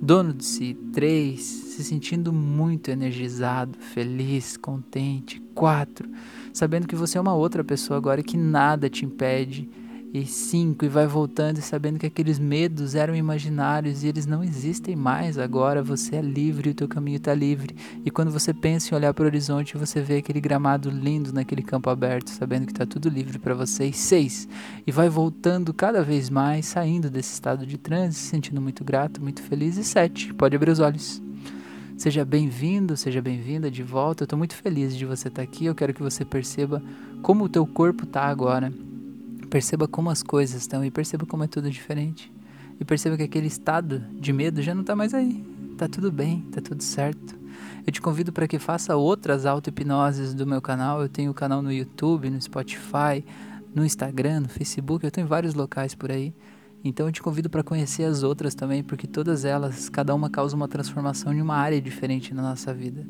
dono 0.00 0.32
de 0.32 0.44
si. 0.44 0.78
3, 0.92 1.40
se 1.40 1.84
sentindo 1.84 2.32
muito 2.32 2.90
energizado, 2.90 3.76
feliz, 3.78 4.56
contente. 4.56 5.42
4, 5.54 6.08
sabendo 6.52 6.86
que 6.86 6.94
você 6.94 7.18
é 7.18 7.20
uma 7.20 7.34
outra 7.34 7.64
pessoa 7.64 7.96
agora 7.96 8.20
e 8.20 8.24
que 8.24 8.36
nada 8.36 8.88
te 8.88 9.04
impede. 9.04 9.68
E 10.14 10.24
cinco, 10.24 10.84
e 10.84 10.88
vai 10.88 11.06
voltando 11.06 11.58
e 11.58 11.62
sabendo 11.62 11.98
que 11.98 12.06
aqueles 12.06 12.38
medos 12.38 12.94
eram 12.94 13.14
imaginários 13.14 14.02
e 14.02 14.08
eles 14.08 14.24
não 14.24 14.42
existem 14.42 14.96
mais 14.96 15.36
agora. 15.36 15.82
Você 15.82 16.16
é 16.16 16.22
livre, 16.22 16.70
o 16.70 16.74
teu 16.74 16.88
caminho 16.88 17.18
está 17.18 17.34
livre. 17.34 17.76
E 18.04 18.10
quando 18.10 18.30
você 18.30 18.54
pensa 18.54 18.94
em 18.94 18.96
olhar 18.96 19.12
para 19.12 19.24
o 19.24 19.26
horizonte, 19.26 19.76
você 19.76 20.00
vê 20.00 20.18
aquele 20.18 20.40
gramado 20.40 20.88
lindo 20.88 21.32
naquele 21.32 21.62
campo 21.62 21.90
aberto, 21.90 22.30
sabendo 22.30 22.66
que 22.66 22.72
está 22.72 22.86
tudo 22.86 23.08
livre 23.08 23.38
para 23.38 23.54
você. 23.54 23.86
E 23.86 23.92
seis, 23.92 24.48
e 24.86 24.92
vai 24.92 25.08
voltando 25.08 25.74
cada 25.74 26.02
vez 26.02 26.30
mais, 26.30 26.66
saindo 26.66 27.10
desse 27.10 27.34
estado 27.34 27.66
de 27.66 27.76
transe, 27.76 28.16
se 28.16 28.28
sentindo 28.28 28.60
muito 28.60 28.82
grato, 28.84 29.20
muito 29.20 29.42
feliz. 29.42 29.76
E 29.76 29.84
sete, 29.84 30.32
pode 30.32 30.56
abrir 30.56 30.70
os 30.70 30.80
olhos. 30.80 31.20
Seja 31.96 32.24
bem-vindo, 32.24 32.96
seja 32.96 33.20
bem-vinda 33.20 33.70
de 33.70 33.82
volta. 33.82 34.22
Eu 34.22 34.26
estou 34.26 34.38
muito 34.38 34.54
feliz 34.54 34.96
de 34.96 35.04
você 35.04 35.28
estar 35.28 35.42
tá 35.42 35.42
aqui. 35.42 35.64
Eu 35.64 35.74
quero 35.74 35.92
que 35.92 36.02
você 36.02 36.24
perceba 36.24 36.82
como 37.22 37.44
o 37.44 37.48
teu 37.48 37.66
corpo 37.66 38.04
está 38.04 38.24
agora. 38.24 38.72
Perceba 39.50 39.86
como 39.86 40.10
as 40.10 40.22
coisas 40.22 40.60
estão 40.60 40.84
e 40.84 40.90
perceba 40.90 41.24
como 41.24 41.44
é 41.44 41.46
tudo 41.46 41.70
diferente. 41.70 42.32
E 42.78 42.84
perceba 42.84 43.16
que 43.16 43.22
aquele 43.22 43.46
estado 43.46 44.00
de 44.20 44.32
medo 44.32 44.60
já 44.60 44.74
não 44.74 44.82
está 44.82 44.94
mais 44.94 45.14
aí. 45.14 45.44
Tá 45.78 45.88
tudo 45.88 46.10
bem, 46.10 46.42
tá 46.52 46.60
tudo 46.60 46.82
certo. 46.82 47.38
Eu 47.86 47.92
te 47.92 48.00
convido 48.00 48.32
para 48.32 48.48
que 48.48 48.58
faça 48.58 48.96
outras 48.96 49.46
auto-hipnoses 49.46 50.34
do 50.34 50.46
meu 50.46 50.60
canal. 50.60 51.00
Eu 51.00 51.08
tenho 51.08 51.30
o 51.30 51.34
canal 51.34 51.62
no 51.62 51.72
YouTube, 51.72 52.28
no 52.28 52.40
Spotify, 52.40 53.24
no 53.74 53.84
Instagram, 53.84 54.40
no 54.40 54.48
Facebook. 54.48 55.04
Eu 55.04 55.10
tenho 55.10 55.26
vários 55.26 55.54
locais 55.54 55.94
por 55.94 56.10
aí. 56.10 56.34
Então 56.84 57.06
eu 57.06 57.12
te 57.12 57.22
convido 57.22 57.50
para 57.50 57.62
conhecer 57.62 58.04
as 58.04 58.22
outras 58.22 58.54
também, 58.54 58.82
porque 58.82 59.06
todas 59.06 59.44
elas, 59.44 59.88
cada 59.88 60.14
uma 60.14 60.30
causa 60.30 60.54
uma 60.54 60.68
transformação 60.68 61.32
em 61.32 61.40
uma 61.40 61.56
área 61.56 61.80
diferente 61.80 62.32
na 62.32 62.42
nossa 62.42 62.72
vida. 62.72 63.04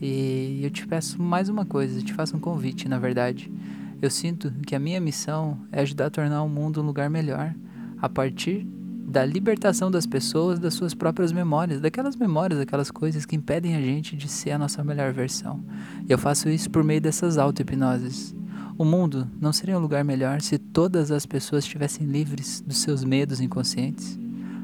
E 0.00 0.60
eu 0.62 0.70
te 0.70 0.86
peço 0.86 1.20
mais 1.20 1.48
uma 1.48 1.64
coisa, 1.64 1.98
eu 1.98 2.04
te 2.04 2.12
faço 2.14 2.36
um 2.36 2.40
convite, 2.40 2.88
na 2.88 2.98
verdade. 2.98 3.50
Eu 4.00 4.10
sinto 4.10 4.52
que 4.64 4.76
a 4.76 4.78
minha 4.78 5.00
missão 5.00 5.58
é 5.72 5.80
ajudar 5.80 6.06
a 6.06 6.10
tornar 6.10 6.42
o 6.42 6.48
mundo 6.48 6.80
um 6.80 6.86
lugar 6.86 7.10
melhor 7.10 7.52
a 8.00 8.08
partir 8.08 8.64
da 9.08 9.24
libertação 9.24 9.90
das 9.90 10.06
pessoas 10.06 10.58
das 10.58 10.74
suas 10.74 10.94
próprias 10.94 11.32
memórias, 11.32 11.80
daquelas 11.80 12.14
memórias, 12.14 12.60
daquelas 12.60 12.90
coisas 12.90 13.26
que 13.26 13.34
impedem 13.34 13.74
a 13.74 13.80
gente 13.80 14.14
de 14.16 14.28
ser 14.28 14.52
a 14.52 14.58
nossa 14.58 14.84
melhor 14.84 15.12
versão. 15.12 15.64
E 16.06 16.12
eu 16.12 16.18
faço 16.18 16.48
isso 16.48 16.70
por 16.70 16.84
meio 16.84 17.00
dessas 17.00 17.38
auto-hipnoses. 17.38 18.34
O 18.76 18.84
mundo 18.84 19.28
não 19.40 19.52
seria 19.52 19.76
um 19.76 19.80
lugar 19.80 20.04
melhor 20.04 20.40
se 20.42 20.58
todas 20.58 21.10
as 21.10 21.26
pessoas 21.26 21.64
estivessem 21.64 22.06
livres 22.06 22.60
dos 22.60 22.78
seus 22.78 23.02
medos 23.02 23.40
inconscientes, 23.40 24.16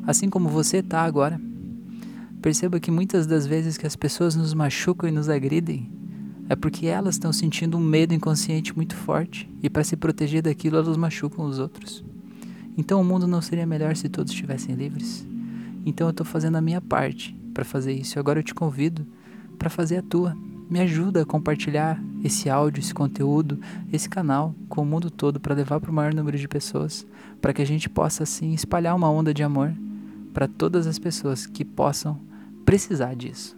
assim 0.07 0.31
como 0.31 0.49
você 0.49 0.77
está 0.77 1.03
agora. 1.03 1.41
Perceba 2.41 2.79
que 2.79 2.91
muitas 2.91 3.27
das 3.27 3.47
vezes 3.47 3.77
que 3.77 3.87
as 3.87 3.97
pessoas 3.97 4.37
nos 4.37 4.55
machucam 4.55 5.09
e 5.09 5.13
nos 5.13 5.29
agridem 5.29 5.91
é 6.49 6.55
porque 6.55 6.87
elas 6.87 7.15
estão 7.15 7.33
sentindo 7.33 7.77
um 7.77 7.81
medo 7.81 8.15
inconsciente 8.15 8.75
muito 8.77 8.95
forte 8.95 9.49
e 9.63 9.71
para 9.71 9.85
se 9.85 9.97
proteger 9.97 10.43
daquilo 10.43 10.77
elas 10.77 10.97
machucam 10.97 11.45
os 11.45 11.59
outros. 11.59 12.05
Então 12.77 13.01
o 13.01 13.05
mundo 13.05 13.27
não 13.27 13.41
seria 13.41 13.67
melhor 13.67 13.97
se 13.97 14.09
todos 14.09 14.33
estivessem 14.33 14.75
livres? 14.75 15.27
Então 15.87 16.07
eu 16.07 16.11
estou 16.11 16.27
fazendo 16.27 16.57
a 16.57 16.61
minha 16.61 16.81
parte 16.81 17.35
para 17.53 17.65
fazer 17.65 17.93
isso. 17.93 18.19
Agora 18.19 18.41
eu 18.41 18.43
te 18.43 18.55
convido 18.55 19.07
para 19.59 19.71
fazer 19.71 19.99
a 19.99 20.03
tua. 20.03 20.37
me 20.69 20.81
ajuda 20.81 21.23
a 21.23 21.27
compartilhar 21.27 22.03
esse 22.23 22.51
áudio, 22.51 22.81
esse 22.81 22.93
conteúdo, 22.93 23.61
esse 23.93 24.09
canal 24.09 24.55
com 24.69 24.83
o 24.83 24.87
mundo 24.87 25.11
todo 25.11 25.39
para 25.39 25.55
levar 25.55 25.79
para 25.79 25.91
o 25.91 25.95
maior 25.95 26.13
número 26.13 26.39
de 26.39 26.49
pessoas, 26.49 27.07
para 27.41 27.53
que 27.53 27.63
a 27.63 27.67
gente 27.67 27.89
possa 27.89 28.23
assim 28.23 28.53
espalhar 28.53 28.97
uma 28.97 29.11
onda 29.11 29.33
de 29.33 29.43
amor 29.43 29.75
para 30.33 30.49
todas 30.49 30.87
as 30.87 30.99
pessoas 30.99 31.47
que 31.47 31.65
possam 31.65 32.19
precisar 32.65 33.15
disso. 33.15 33.57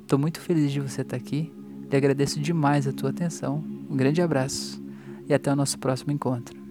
Estou 0.00 0.18
muito 0.18 0.40
feliz 0.40 0.72
de 0.72 0.80
você 0.80 1.02
estar 1.02 1.16
tá 1.16 1.22
aqui. 1.22 1.52
Agradeço 1.96 2.40
demais 2.40 2.86
a 2.86 2.92
tua 2.92 3.10
atenção. 3.10 3.62
Um 3.90 3.96
grande 3.96 4.22
abraço 4.22 4.82
e 5.28 5.34
até 5.34 5.52
o 5.52 5.56
nosso 5.56 5.78
próximo 5.78 6.12
encontro. 6.12 6.61